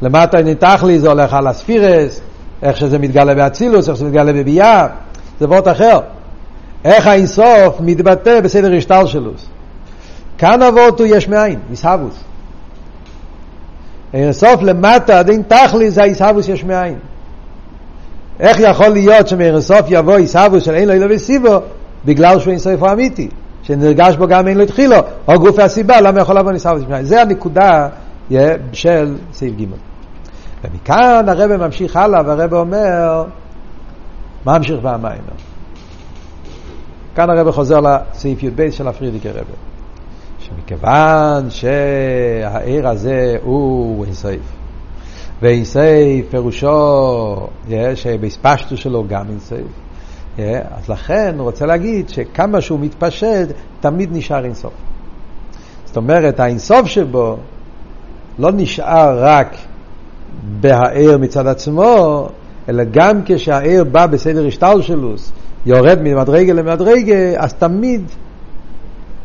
למטה 0.02 0.42
נתחלי 0.42 0.98
זה 0.98 1.08
הולך 1.08 1.34
על 1.34 1.46
הספירס, 1.46 2.20
איך 2.62 2.76
שזה 2.76 2.98
מתגלה 2.98 3.34
באצילוס, 3.34 3.88
איך 3.88 3.96
שזה 3.96 4.06
מתגלה 4.06 4.32
בביאה, 4.32 4.86
זה 5.40 5.48
וורט 5.48 5.68
אחר. 5.68 6.00
איך 6.84 7.06
האינסוף 7.06 7.80
מתבטא 7.80 8.40
בסדר 8.40 8.76
השטל 8.76 9.06
שלו. 9.06 9.32
כאן 10.38 10.62
אבות 10.62 11.00
הוא 11.00 11.08
יש 11.10 11.28
מאין, 11.28 11.58
איסהבוס. 11.70 12.14
אינסוף 14.14 14.62
למטה, 14.62 15.22
דין 15.22 15.42
תכלי 15.42 15.90
זה 15.90 16.02
האיסהבוס 16.02 16.48
יש 16.48 16.64
מאין. 16.64 16.98
איך 18.40 18.60
יכול 18.60 18.88
להיות 18.88 19.28
שמאינסוף 19.28 19.80
יבוא 19.88 20.16
איסהבוס 20.16 20.64
של 20.64 20.74
אין 20.74 20.88
לו 20.88 20.94
אלו 20.94 21.06
וסיבו, 21.10 21.58
בגלל 22.04 22.38
שהוא 22.38 22.50
אינסוף 22.50 22.82
האמיתי, 22.82 23.28
שנרגש 23.62 24.16
בו 24.16 24.26
גם 24.26 24.48
אין 24.48 24.58
לו 24.58 24.64
התחילו, 24.64 24.96
או 25.28 25.38
גוף 25.38 25.58
הסיבה, 25.58 26.00
למה 26.00 26.20
יכול 26.20 26.38
לבוא 26.38 26.52
איסהבוס 26.52 26.82
יש 26.82 26.88
מאין. 26.88 27.04
זה 27.04 27.22
הנקודה 27.22 27.88
של 28.72 29.16
סעיף 29.32 29.54
ג'. 29.60 29.85
ומכאן 30.64 31.28
הרב 31.28 31.56
ממשיך 31.56 31.96
הלאה, 31.96 32.22
והרב 32.26 32.54
אומר, 32.54 33.24
מה 34.44 34.58
ממשיך 34.58 34.78
והמים? 34.82 35.22
כאן 37.14 37.30
הרב 37.30 37.50
חוזר 37.50 37.80
לסעיף 37.80 38.42
י"ב 38.42 38.70
של 38.70 38.88
הפרידיקי 38.88 39.28
רב. 39.30 39.44
שמכיוון 40.38 41.50
שהעיר 41.50 42.88
הזה 42.88 43.36
הוא 43.42 44.04
אינסייף, 44.04 44.42
ואינסייף 45.42 46.26
פירושו 46.30 47.46
שבהספשטו 47.94 48.76
שלו 48.76 49.04
גם 49.08 49.26
אינסייף, 49.30 49.66
אז 50.38 50.88
לכן 50.88 51.34
הוא 51.38 51.44
רוצה 51.44 51.66
להגיד 51.66 52.08
שכמה 52.08 52.60
שהוא 52.60 52.80
מתפשט, 52.80 53.48
תמיד 53.80 54.08
נשאר 54.12 54.44
אינסוף. 54.44 54.72
זאת 55.84 55.96
אומרת, 55.96 56.40
האינסוף 56.40 56.86
שבו 56.86 57.36
לא 58.38 58.50
נשאר 58.52 59.18
רק 59.24 59.56
בהעיר 60.60 61.18
מצד 61.18 61.46
עצמו, 61.46 62.28
אלא 62.68 62.84
גם 62.90 63.20
כשהעיר 63.26 63.84
בא 63.84 64.06
בסדר 64.06 64.46
השטלשלוס, 64.46 65.32
יורד 65.66 65.98
ממדרגה 66.02 66.52
למדרגה, 66.52 67.14
אז 67.36 67.54
תמיד 67.54 68.02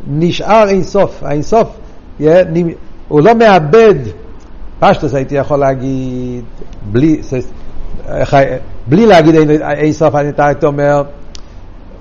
נשאר 0.08 0.70
אינסוף. 0.70 1.24
האינסוף, 1.24 1.68
הוא 3.08 3.22
לא 3.22 3.34
מאבד, 3.34 3.96
פשטוס 4.80 5.14
הייתי 5.14 5.36
יכול 5.36 5.60
להגיד, 5.60 6.44
בלי, 6.92 7.22
בלי 8.88 9.06
להגיד 9.06 9.36
אינסוף, 9.62 10.16
אני 10.16 10.32
הייתי 10.38 10.66
אומר, 10.66 11.04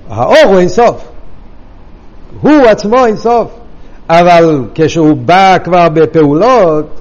האור 0.09 0.37
הוא 0.45 0.59
אינסוף. 0.59 1.07
הוא 2.41 2.61
עצמו 2.67 3.05
אינסוף. 3.05 3.51
אבל 4.09 4.63
כשהוא 4.75 5.17
בא 5.17 5.57
כבר 5.63 5.89
בפעולות, 5.89 7.00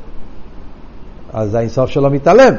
אז 1.33 1.55
האינסוף 1.55 1.91
שלו 1.91 2.11
מתעלם. 2.11 2.55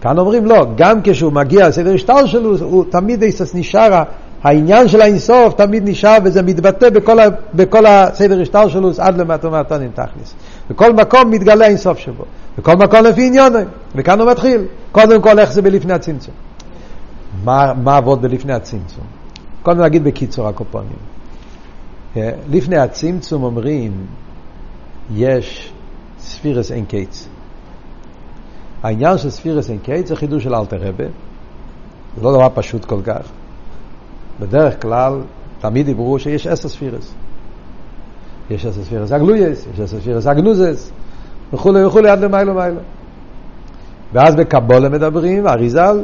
כאן 0.00 0.18
אומרים 0.18 0.46
לא, 0.46 0.66
גם 0.76 1.00
כשהוא 1.04 1.32
מגיע 1.32 1.68
לסדר 1.68 1.94
השטר 1.94 2.26
שלו, 2.26 2.58
הוא 2.58 2.84
תמיד 2.90 3.24
נשאר, 3.54 4.02
העניין 4.42 4.88
של 4.88 5.00
האינסוף 5.00 5.54
תמיד 5.54 5.88
נשאר 5.88 6.16
וזה 6.24 6.42
מתבטא 6.42 6.90
בכל, 6.90 7.20
ה, 7.20 7.28
בכל 7.54 7.86
הסדר 7.86 8.42
השטר 8.42 8.68
שלו 8.68 8.90
עד 8.98 9.18
למטה 9.18 9.48
ומטונים 9.48 9.90
תכלס. 9.94 10.34
בכל 10.70 10.92
מקום 10.92 11.30
מתגלה 11.30 11.64
האינסוף 11.64 11.98
שבו, 11.98 12.24
בכל 12.58 12.76
מקום 12.76 13.04
לפי 13.04 13.26
עניונים, 13.26 13.66
וכאן 13.94 14.20
הוא 14.20 14.30
מתחיל. 14.30 14.64
קודם 14.92 15.22
כל 15.22 15.38
איך 15.38 15.52
זה 15.52 15.62
בלפני 15.62 15.92
הצמצום. 15.92 16.34
מה, 17.44 17.72
מה 17.82 17.96
עבוד 17.96 18.22
בלפני 18.22 18.52
הצמצום? 18.52 19.04
קודם 19.62 19.80
להגיד 19.80 20.04
בקיצור 20.04 20.48
הקופונים. 20.48 20.96
אה, 22.16 22.30
לפני 22.50 22.78
הצמצום 22.78 23.42
אומרים, 23.42 23.92
יש 25.14 25.72
ספירס 26.18 26.72
אין 26.72 26.84
קיץ. 26.84 27.28
העניין 28.82 29.18
של 29.18 29.30
ספירס 29.30 29.70
אין 29.70 29.78
קיץ 29.78 30.08
זה 30.08 30.16
חידוש 30.16 30.44
של 30.44 30.54
אלתר 30.54 30.76
רבה. 30.76 31.04
זה 32.16 32.22
לא 32.22 32.32
דבר 32.32 32.48
פשוט 32.54 32.84
כל 32.84 33.02
כך. 33.04 33.28
בדרך 34.40 34.82
כלל, 34.82 35.20
תמיד 35.60 35.86
דיברו 35.86 36.18
שיש 36.18 36.46
עשר 36.46 36.68
ספירס. 36.68 37.14
יש 38.50 38.66
עשר 38.66 38.82
ספירס 38.82 39.12
אגלויס, 39.12 39.66
יש 39.74 39.80
עשר 39.80 40.00
ספירס 40.00 40.26
אגנוזס, 40.26 40.90
וכולי 41.52 41.84
וכולי 41.84 42.10
עד 42.10 42.20
למיילו 42.20 42.54
מיילו. 42.54 42.80
ואז 44.12 44.34
בקבולה 44.34 44.88
מדברים, 44.88 45.46
אריזל, 45.46 46.02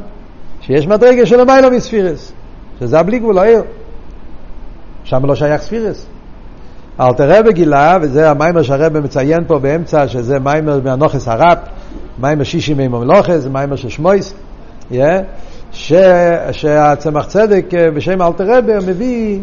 שיש 0.61 0.87
מדרגה 0.87 1.27
של 1.27 1.41
המיילו 1.41 1.71
מספירס, 1.71 2.33
שזה 2.81 3.01
הבלי 3.01 3.19
גבול 3.19 3.39
העיר. 3.39 3.63
שם 5.05 5.27
לא 5.27 5.35
שייך 5.35 5.63
ספירס. 5.63 6.07
אלתר 7.01 7.39
רבי 7.39 7.53
גילה, 7.53 7.99
וזה 8.03 8.31
המיימר 8.31 8.63
שהרבי 8.63 9.01
מציין 9.01 9.45
פה 9.47 9.59
באמצע, 9.59 10.09
שזה 10.09 10.39
מיימר 10.39 10.81
מהנוכס 10.85 11.29
הרבי, 11.29 11.59
מיימר 12.19 12.45
שישי 12.45 12.75
מימום 12.75 13.01
מלוכס, 13.05 13.35
זה 13.35 13.51
מיימר 13.51 13.77
של 13.77 13.89
שמויס, 13.89 14.35
yeah, 14.91 14.95
שהצמח 16.53 17.27
צדק 17.27 17.65
אה, 17.75 17.91
בשם 17.91 18.23
אלתר 18.23 18.57
רבי 18.57 18.73
מביא 18.87 19.41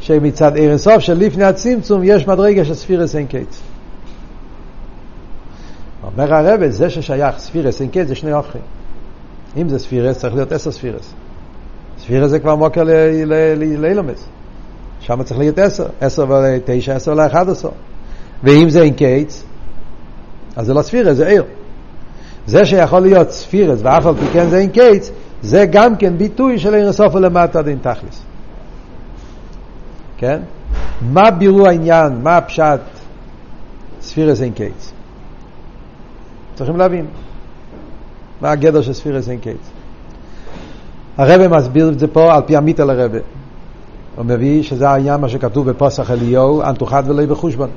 שמצד 0.00 0.56
עיר 0.56 0.70
אינסוף 0.70 0.98
של 0.98 1.18
לפני 1.18 1.44
הצמצום 1.44 2.00
יש 2.04 2.28
מדרגה 2.28 2.64
של 2.64 2.74
ספירס 2.74 3.16
אין 3.16 3.26
קץ. 3.26 3.60
אומר 6.04 6.34
הרבי, 6.34 6.70
זה 6.70 6.90
ששייך 6.90 7.38
ספירס 7.38 7.80
אין 7.80 7.90
קץ 7.90 8.06
זה 8.06 8.14
שני 8.14 8.32
הפכים. 8.32 8.60
אם 9.56 9.68
זה 9.68 9.78
ספירס, 9.78 10.18
צריך 10.18 10.34
להיות 10.34 10.52
עשר 10.52 10.70
ספירס. 10.70 11.14
ספירס 11.98 12.30
זה 12.30 12.38
כבר 12.38 12.54
מוקר 12.56 12.82
לאילומס. 13.78 14.28
שם 15.06 15.22
צריך 15.22 15.38
להיות 15.38 15.58
עשר, 15.58 15.86
עשר 16.00 16.26
ותשע, 16.28 16.94
עשר 16.94 17.14
לאחד 17.14 17.50
עשר. 17.50 17.68
ואם 18.42 18.68
זה 18.68 18.82
אין 18.82 18.94
קיץ, 18.94 19.44
אז 20.56 20.66
זה 20.66 20.74
לא 20.74 20.82
ספירס, 20.82 21.16
זה 21.16 21.26
עיר. 21.26 21.44
זה 22.46 22.64
שיכול 22.64 23.00
להיות 23.00 23.30
ספירס 23.30 23.80
ואף 23.82 24.06
על 24.06 24.14
פי 24.14 24.26
כן 24.32 24.48
זה 24.48 24.58
אין 24.58 24.70
קיץ, 24.70 25.10
זה 25.42 25.66
גם 25.70 25.96
כן 25.96 26.18
ביטוי 26.18 26.58
של 26.58 26.74
אין 26.74 26.92
סוף 26.92 27.14
ולמטה 27.14 27.62
דין 27.62 27.78
תכלס. 27.78 28.22
כן? 30.16 30.40
מה 31.02 31.30
בירו 31.30 31.66
העניין, 31.66 32.22
מה 32.22 32.36
הפשט 32.36 32.80
ספירס 34.00 34.42
אין 34.42 34.52
קיץ? 34.52 34.92
צריכים 36.54 36.76
להבין 36.76 37.06
מה 38.40 38.50
הגדר 38.50 38.82
של 38.82 38.92
ספירס 38.92 39.28
אין 39.28 39.40
קיץ. 39.40 39.70
הרב 41.16 41.56
מסביר 41.56 41.88
את 41.88 41.98
זה 41.98 42.06
פה 42.06 42.34
על 42.34 42.42
פי 42.46 42.56
המיטה 42.56 42.84
לרבה. 42.84 43.18
הוא 44.16 44.24
מביא 44.24 44.62
שזה 44.62 44.88
העניין 44.88 45.20
מה 45.20 45.28
שכתוב 45.28 45.70
בפוסח 45.70 46.10
אליהו, 46.10 46.62
אנתוחד 46.62 47.02
ולא 47.06 47.26
בחושבון. 47.26 47.68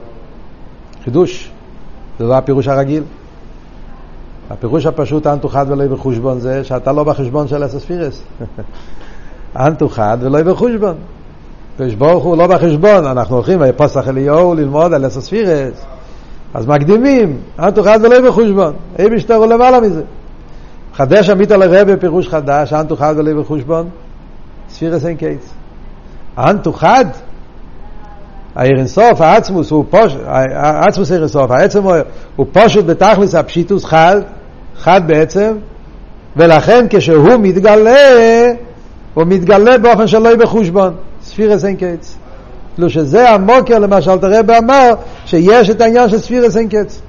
חידוש, 1.04 1.52
זה 2.19 2.26
לא 2.26 2.38
הפירוש 2.38 2.67
הרגיל. 2.67 3.04
הפירוש 4.50 4.86
הפשוט 4.86 5.28
אנתוחד 5.28 5.65
ולא 5.69 5.88
בחושבון 5.88 6.39
זה 6.39 6.63
שאתה 6.63 6.91
לא 6.91 7.04
בחשבון 7.04 7.47
של 7.47 7.65
אסספירס. 7.65 8.23
אנתוחד 9.56 10.17
ולא 10.21 10.43
בחושבון. 10.43 10.95
הקדוש 11.73 11.95
ברוך 11.95 12.23
הוא 12.23 12.38
לא 12.38 12.47
בחשבון, 12.47 13.06
אנחנו 13.06 13.36
הולכים 13.36 13.60
בפוסח 13.60 14.08
אליהו 14.08 14.54
ללמוד 14.54 14.93
על 14.93 15.08
אסספירס. 15.08 15.86
אז 16.54 16.67
מקדימים, 16.67 17.38
אנתוחד 17.60 18.00
ולא 18.04 18.30
בחושבון. 18.30 18.73
אי 19.00 19.10
משטר 19.10 19.36
הוא 19.36 19.45
למעלה 19.45 19.80
מזה. 19.80 20.04
חדש 20.93 21.30
עמית 21.30 21.52
על 21.52 21.62
הרבה 21.62 21.97
פירוש 21.97 22.30
חדש, 22.30 22.73
אנתוחד 22.73 23.13
ולא 23.17 23.41
בחושבון. 23.41 23.89
ספירס 24.69 25.06
אין 25.06 25.17
קייס. 25.17 25.56
אנטו 26.38 26.73
חד, 26.73 27.06
האירנסוף, 28.56 29.21
העצמוס 29.21 29.71
הוא 29.71 29.86
פוש... 29.89 30.15
העצמוס 30.26 31.12
האירנסוף, 31.12 31.52
העצם 31.52 31.84
הוא 32.36 32.45
פשוט 32.52 32.86
בתכלס 32.86 33.36
הפשיטוס 33.36 33.86
חד, 33.86 34.21
חד 34.78 35.02
בעצם, 35.08 35.58
ולכן 36.36 36.86
כשהוא 36.89 37.38
מתגלה, 37.39 38.52
הוא 39.13 39.23
מתגלה 39.28 39.78
באופן 39.78 40.08
שלא 40.08 40.28
יהיה 40.28 40.38
בחושבון, 40.38 40.93
ספירס 41.23 41.65
אין 41.65 41.76
קץ. 41.76 42.17
כאילו 42.76 42.89
שזה 42.89 43.30
המוקר 43.30 43.80
למשל, 43.80 44.17
תראה 44.17 44.43
באמר, 44.43 44.93
שיש 45.26 45.69
את 45.69 45.82
העניין 45.82 46.10
של 46.10 46.19
ספירס 46.19 46.58
אין 46.58 46.69
קץ. 46.69 47.02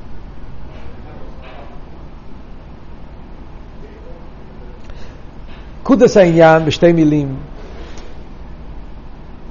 קודס 5.83 6.17
העניין 6.17 6.64
בשתי 6.64 6.93
מילים, 6.93 7.37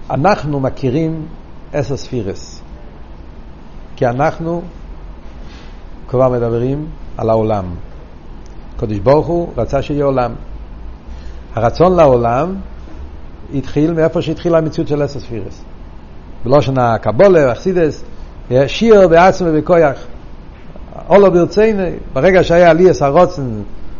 אנחנו 0.09 0.59
מכירים 0.59 1.25
עשר 1.73 1.97
ספירס, 1.97 2.61
כי 3.95 4.07
אנחנו 4.07 4.61
כבר 6.09 6.29
מדברים 6.29 6.85
על 7.17 7.29
העולם. 7.29 7.65
קדוש 8.77 8.99
ברוך 8.99 9.27
הוא 9.27 9.49
רצה 9.57 9.81
שיהיה 9.81 10.05
עולם. 10.05 10.33
הרצון 11.55 11.95
לעולם 11.95 12.55
התחיל 13.53 13.93
מאיפה 13.93 14.21
שהתחילה 14.21 14.57
המציאות 14.57 14.87
של 14.87 15.01
עשר 15.01 15.19
ספירס. 15.19 15.63
בלושן 16.45 16.79
הקבולה, 16.79 17.51
אכסידס, 17.51 18.03
שיר 18.67 19.07
בעצמו 19.07 19.47
ובכויח. 19.51 19.97
אולו 21.09 21.31
ברציני, 21.31 21.89
ברגע 22.13 22.43
שהיה 22.43 22.73
ליאס 22.73 23.01
הרוצן, 23.01 23.49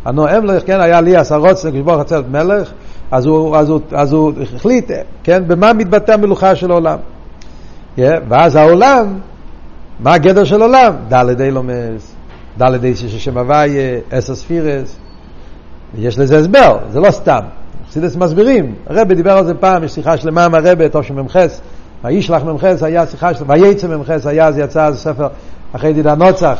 הנואם 0.06 0.46
לך, 0.46 0.64
כן, 0.66 0.80
היה 0.80 1.02
ליאס 1.02 1.32
הרוצן, 1.32 1.72
כשבור 1.72 2.00
חצלת 2.00 2.26
מלך, 2.30 2.72
אז 3.12 3.26
הוא, 3.26 3.58
אז 3.58 3.70
הוא, 3.70 3.80
אז 3.92 4.14
הוא 4.14 4.32
החליט, 4.56 4.92
כן, 5.24 5.44
במה 5.48 5.74
מתבטא 5.74 6.12
המלוכה 6.12 6.56
של 6.56 6.72
העולם. 6.72 6.98
Yeah, 7.98 8.02
ואז 8.30 8.56
העולם, 8.56 9.20
מה 10.00 10.14
הגדר 10.14 10.44
של 10.44 10.62
עולם? 10.62 10.94
דלת 11.08 11.42
אילומס. 11.42 12.16
ד' 12.62 12.84
איסי 12.84 13.10
של 13.10 13.18
שם 13.18 13.38
הוויה, 13.38 14.00
עשר 14.12 14.36
ספירס, 14.36 14.98
יש 15.98 16.20
לזה 16.20 16.38
הסבר, 16.38 16.78
זה 16.90 17.00
לא 17.00 17.12
סתם. 17.12 17.40
חסידס 17.90 18.16
מסבירים, 18.16 18.76
הרב 18.88 19.14
דיבר 19.14 19.32
על 19.32 19.46
זה 19.46 19.54
פעם, 19.54 19.84
יש 19.84 19.92
שיחה 19.92 20.18
שלמה 20.18 20.46
עם 20.46 20.56
הרב, 20.56 20.88
טוב 20.88 21.04
שמ"חס, 21.04 21.62
וישלח 22.04 22.44
מ"חס 22.44 22.84
היה 22.84 23.08
שיחה 23.08 23.34
שלמה, 23.34 23.54
וייצא 23.54 23.88
מ"חס 23.88 24.28
היה, 24.28 24.48
אז 24.48 24.58
יצא 24.58 24.88
איזה 24.88 24.98
ספר 24.98 25.28
אחרי 25.74 25.94
דידה 25.94 26.16
נוצח, 26.16 26.60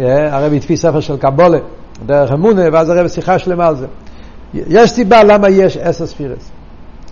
הרב 0.00 0.52
התפיס 0.52 0.82
ספר 0.82 1.00
של 1.00 1.16
קבולה, 1.16 1.58
דרך 2.06 2.32
אמונה, 2.32 2.62
ואז 2.72 2.90
הרב 2.90 3.08
שיחה 3.08 3.38
שלמה 3.38 3.66
על 3.66 3.76
זה. 3.76 3.86
יש 4.68 4.90
סיבה 4.90 5.24
למה 5.24 5.48
יש 5.48 5.76
עשר 5.76 6.06
ספירס. 6.06 6.50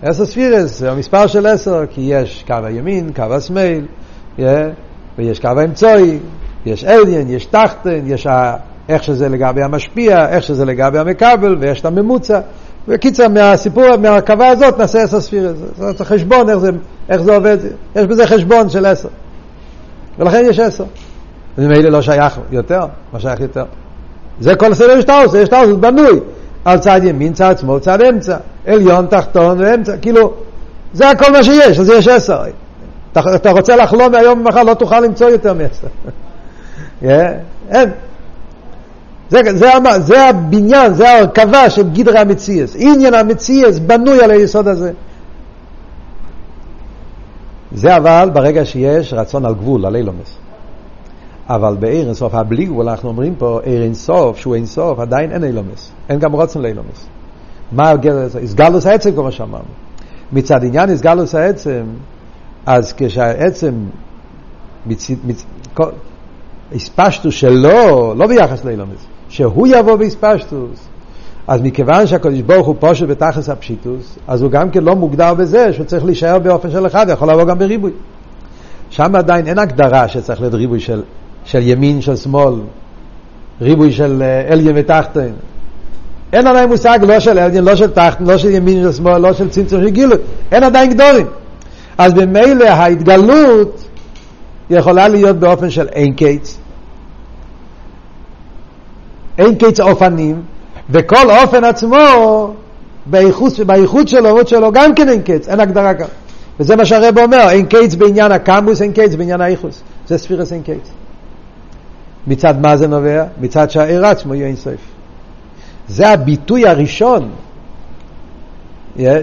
עשר 0.02 0.26
ספירס 0.26 0.78
זה 0.78 0.92
המספר 0.92 1.26
של 1.26 1.46
עשר, 1.46 1.82
כי 1.90 2.00
יש 2.00 2.44
קו 2.46 2.54
הימין, 2.64 3.10
קו 3.16 3.22
השמאל, 3.22 3.86
ויש 5.18 5.40
קו 5.40 5.48
האמצעי, 5.56 6.18
יש 6.66 6.84
עליין, 6.84 7.30
יש 7.30 7.46
תחתן, 7.46 8.00
יש 8.06 8.26
איך 8.88 9.02
שזה 9.02 9.28
לגבי 9.28 9.62
המשפיע, 9.62 10.28
איך 10.28 10.42
שזה 10.42 10.64
לגבי 10.64 10.98
המקבל, 10.98 11.56
ויש 11.60 11.80
את 11.80 11.84
הממוצע. 11.86 12.40
בקיצר, 12.88 13.28
מהסיפור, 13.28 13.96
מהרכבה 13.96 14.48
הזאת 14.48 14.78
נעשה 14.78 15.02
עשר 15.02 15.20
ספירס. 15.20 15.56
זאת 15.76 16.00
חשבון, 16.00 16.48
איך 16.48 16.58
זה, 16.58 16.70
איך 17.08 17.22
זה 17.22 17.36
עובד, 17.36 17.58
יש 17.96 18.06
בזה 18.06 18.26
חשבון 18.26 18.68
של 18.68 18.86
עשר. 18.86 19.08
ולכן 20.18 20.42
יש 20.48 20.58
עשר. 20.58 20.84
וממילא 21.58 21.90
לא 21.90 22.02
שייך 22.02 22.38
יותר, 22.50 22.86
מה 23.12 23.20
שייך 23.20 23.40
יותר? 23.40 23.64
זה 24.40 24.54
כל 24.54 24.74
סדר 24.74 25.00
שטאוס, 25.00 25.34
שטאוס 25.44 25.68
בנוי 25.80 26.20
על 26.64 26.78
צד 26.78 27.00
ימין, 27.04 27.32
צד 27.32 27.58
שמאל, 27.58 27.80
צד 27.80 28.02
אמצע, 28.02 28.36
עליון, 28.66 29.06
תחתון 29.06 29.60
ואמצע, 29.60 29.96
כאילו, 29.96 30.32
זה 30.92 31.10
הכל 31.10 31.32
מה 31.32 31.44
שיש, 31.44 31.78
אז 31.78 31.88
יש 31.88 32.08
עשר. 32.08 32.42
אתה, 33.12 33.20
אתה 33.34 33.50
רוצה 33.50 33.76
לחלום 33.76 34.12
מהיום 34.12 34.40
ומחר, 34.40 34.62
לא 34.62 34.74
תוכל 34.74 35.00
למצוא 35.00 35.28
יותר 35.28 35.54
מעשר. 35.54 35.86
yeah, 37.02 37.06
אין. 37.70 37.90
זה, 39.30 39.40
זה, 39.54 39.70
זה 39.98 40.28
הבניין, 40.28 40.94
זה 40.94 41.10
ההרכבה 41.10 41.70
של 41.70 41.90
גדרי 41.90 42.18
המציאס. 42.18 42.76
עניין 42.78 43.14
המציאס 43.14 43.78
בנוי 43.78 44.22
על 44.22 44.30
היסוד 44.30 44.68
הזה. 44.68 44.92
זה 47.72 47.96
אבל 47.96 48.30
ברגע 48.32 48.64
שיש 48.64 49.12
רצון 49.12 49.44
על 49.44 49.54
גבול, 49.54 49.86
על 49.86 49.96
אילומס. 49.96 50.43
אבל 51.48 51.76
בעיר 51.80 52.06
אינסוף, 52.06 52.34
הבלי 52.34 52.64
גבול, 52.64 52.88
אנחנו 52.88 53.08
אומרים 53.08 53.34
פה, 53.34 53.60
עיר 53.64 53.82
אינסוף, 53.82 54.38
שהוא 54.38 54.54
אינסוף, 54.54 54.98
עדיין 54.98 55.32
אין 55.32 55.44
אילומס. 55.44 55.92
אין 56.08 56.18
גם 56.18 56.32
רוצן 56.32 56.60
לאילומס. 56.60 57.06
מה 57.72 57.92
הסגלוס 58.42 58.86
העצם, 58.86 59.12
כמו 59.12 59.32
שאמרנו. 59.32 59.64
מצד 60.32 60.64
עניין 60.64 60.90
הסגלוס 60.90 61.34
העצם, 61.34 61.82
אז 62.66 62.94
כשהעצם, 62.96 63.74
מצ... 64.86 65.10
מצ... 65.24 65.44
הספשטוס 66.74 67.34
שלו, 67.34 68.14
לא 68.16 68.26
ביחס 68.26 68.64
לאילומס, 68.64 69.06
שהוא 69.28 69.66
יבוא 69.66 69.96
באספשטוס. 69.96 70.88
אז 71.46 71.62
מכיוון 71.62 72.06
שהקדוש 72.06 72.40
ברוך 72.40 72.66
הוא 72.66 72.76
פושט 72.78 73.06
בתכלס 73.08 73.48
הפשיטוס, 73.48 74.18
אז 74.28 74.42
הוא 74.42 74.50
גם 74.50 74.70
כן 74.70 74.84
לא 74.84 74.96
מוגדר 74.96 75.34
בזה 75.34 75.72
שהוא 75.72 75.86
צריך 75.86 76.04
להישאר 76.04 76.38
באופן 76.38 76.70
של 76.70 76.86
אחד, 76.86 77.06
יכול 77.08 77.30
לבוא 77.30 77.44
גם 77.44 77.58
בריבוי. 77.58 77.92
שם 78.90 79.16
עדיין 79.16 79.46
אין 79.46 79.58
הגדרה 79.58 80.08
שצריך 80.08 80.40
להיות 80.40 80.54
ריבוי 80.54 80.80
של, 80.80 81.02
של 81.44 81.62
ימין, 81.62 82.00
של 82.00 82.16
שמאל, 82.16 82.54
ריבוי 83.60 83.92
של 83.92 84.22
אליין 84.50 84.72
ותחתן. 84.74 85.30
אין 86.32 86.46
עדיין 86.46 86.68
מושג 86.68 86.98
לא 87.02 87.20
של 87.20 87.38
אליין, 87.38 87.64
לא 87.64 87.76
של 87.76 87.90
תחתן, 87.90 88.24
לא 88.24 88.38
של 88.38 88.50
ימין, 88.50 88.82
של 88.82 88.92
שמאל, 88.92 89.18
לא 89.18 89.32
של 89.32 89.48
צמצום 89.48 89.80
של 89.80 89.88
גילוי. 89.88 90.18
אין 90.52 90.62
עדיין 90.62 90.90
גדורים. 90.90 91.26
אז 91.98 92.14
במילא 92.14 92.64
ההתגלות 92.64 93.84
יכולה 94.70 95.08
להיות 95.08 95.36
באופן 95.36 95.70
של 95.70 95.88
אין 95.88 96.14
קיץ, 96.14 96.56
אין 99.38 99.54
קיץ 99.54 99.80
אופנים, 99.80 100.42
וכל 100.90 101.30
אופן 101.30 101.64
עצמו, 101.64 101.96
בייחוד, 103.06 103.52
בייחוד 103.66 104.08
שלו, 104.08 104.46
שלו, 104.46 104.72
גם 104.72 104.94
כן 104.94 105.08
אין 105.08 105.22
קץ, 105.22 105.48
אין 105.48 105.60
הגדרה 105.60 105.94
כאן. 105.94 106.06
וזה 106.60 106.76
מה 106.76 106.84
שהרב 106.84 107.18
אומר, 107.18 107.50
אין 107.50 107.66
קץ 107.66 107.94
בעניין 107.94 108.32
הקמוס, 108.32 108.82
אין 108.82 108.92
קץ 108.92 109.14
בעניין 109.14 109.40
האיחוס. 109.40 109.82
זה 110.06 110.18
ספירס 110.18 110.52
אין 110.52 110.62
קץ. 110.62 111.03
מצד 112.26 112.60
מה 112.60 112.76
זה 112.76 112.88
נובע? 112.88 113.24
מצד 113.40 113.70
שהעיר 113.70 114.06
עצמו 114.06 114.34
יהיה 114.34 114.46
אינסוף. 114.46 114.80
זה 115.88 116.08
הביטוי 116.08 116.66
הראשון 116.66 117.30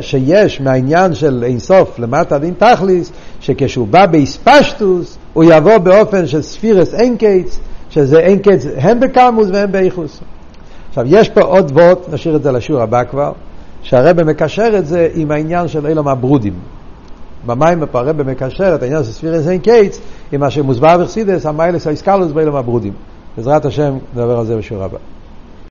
שיש 0.02 0.62
מהעניין 0.62 1.16
של 1.16 1.44
אינסוף 1.44 2.00
למטה 2.00 2.38
דין 2.38 2.54
תכליס, 2.58 3.12
שכשהוא 3.40 3.88
בא 3.88 4.06
באספשטוס, 4.06 5.18
הוא 5.34 5.44
יבוא 5.44 5.78
באופן 5.78 6.28
של 6.28 6.42
ספירס 6.42 6.94
אין 6.94 7.18
קץ, 7.18 7.60
שזה 7.90 8.20
אין 8.20 8.40
קץ 8.40 8.66
הן 8.78 9.00
בקמוס 9.00 9.48
והן 9.54 9.72
באיכוס. 9.72 10.20
עכשיו, 10.90 11.04
יש 11.08 11.30
פה 11.30 11.42
עוד 11.42 11.72
וורט, 11.72 12.14
נשאיר 12.14 12.36
את 12.36 12.44
זה 12.44 12.52
לשיעור 12.52 12.82
הבא 12.82 13.04
כבר, 13.04 13.32
שהרבא 13.82 14.24
מקשר 14.24 14.78
את 14.78 14.86
זה 14.86 15.10
עם 15.14 15.32
העניין 15.32 15.68
של 15.68 15.88
אילום 15.88 16.08
הברודים. 16.08 16.54
במים 17.46 17.84
הרבא 17.94 18.24
מקשר 18.24 18.76
את 18.76 18.84
העניין 18.84 19.04
של 19.04 19.12
ספירס 19.12 19.48
אין 19.48 19.60
קץ 19.60 20.00
עם 20.32 20.40
מה 20.40 20.50
שמוסבר 20.50 20.98
בחסידס, 20.98 21.46
המיילס 21.46 21.88
האיסקלוס 21.88 22.32
באילום 22.32 22.56
הברודים. 22.56 22.94
בעזרת 23.38 23.66
השם 23.66 23.98
נדבר 24.14 24.38
על 24.38 24.46
זה 24.46 24.58
בשיעור 24.58 24.84
הבא. 24.84 24.98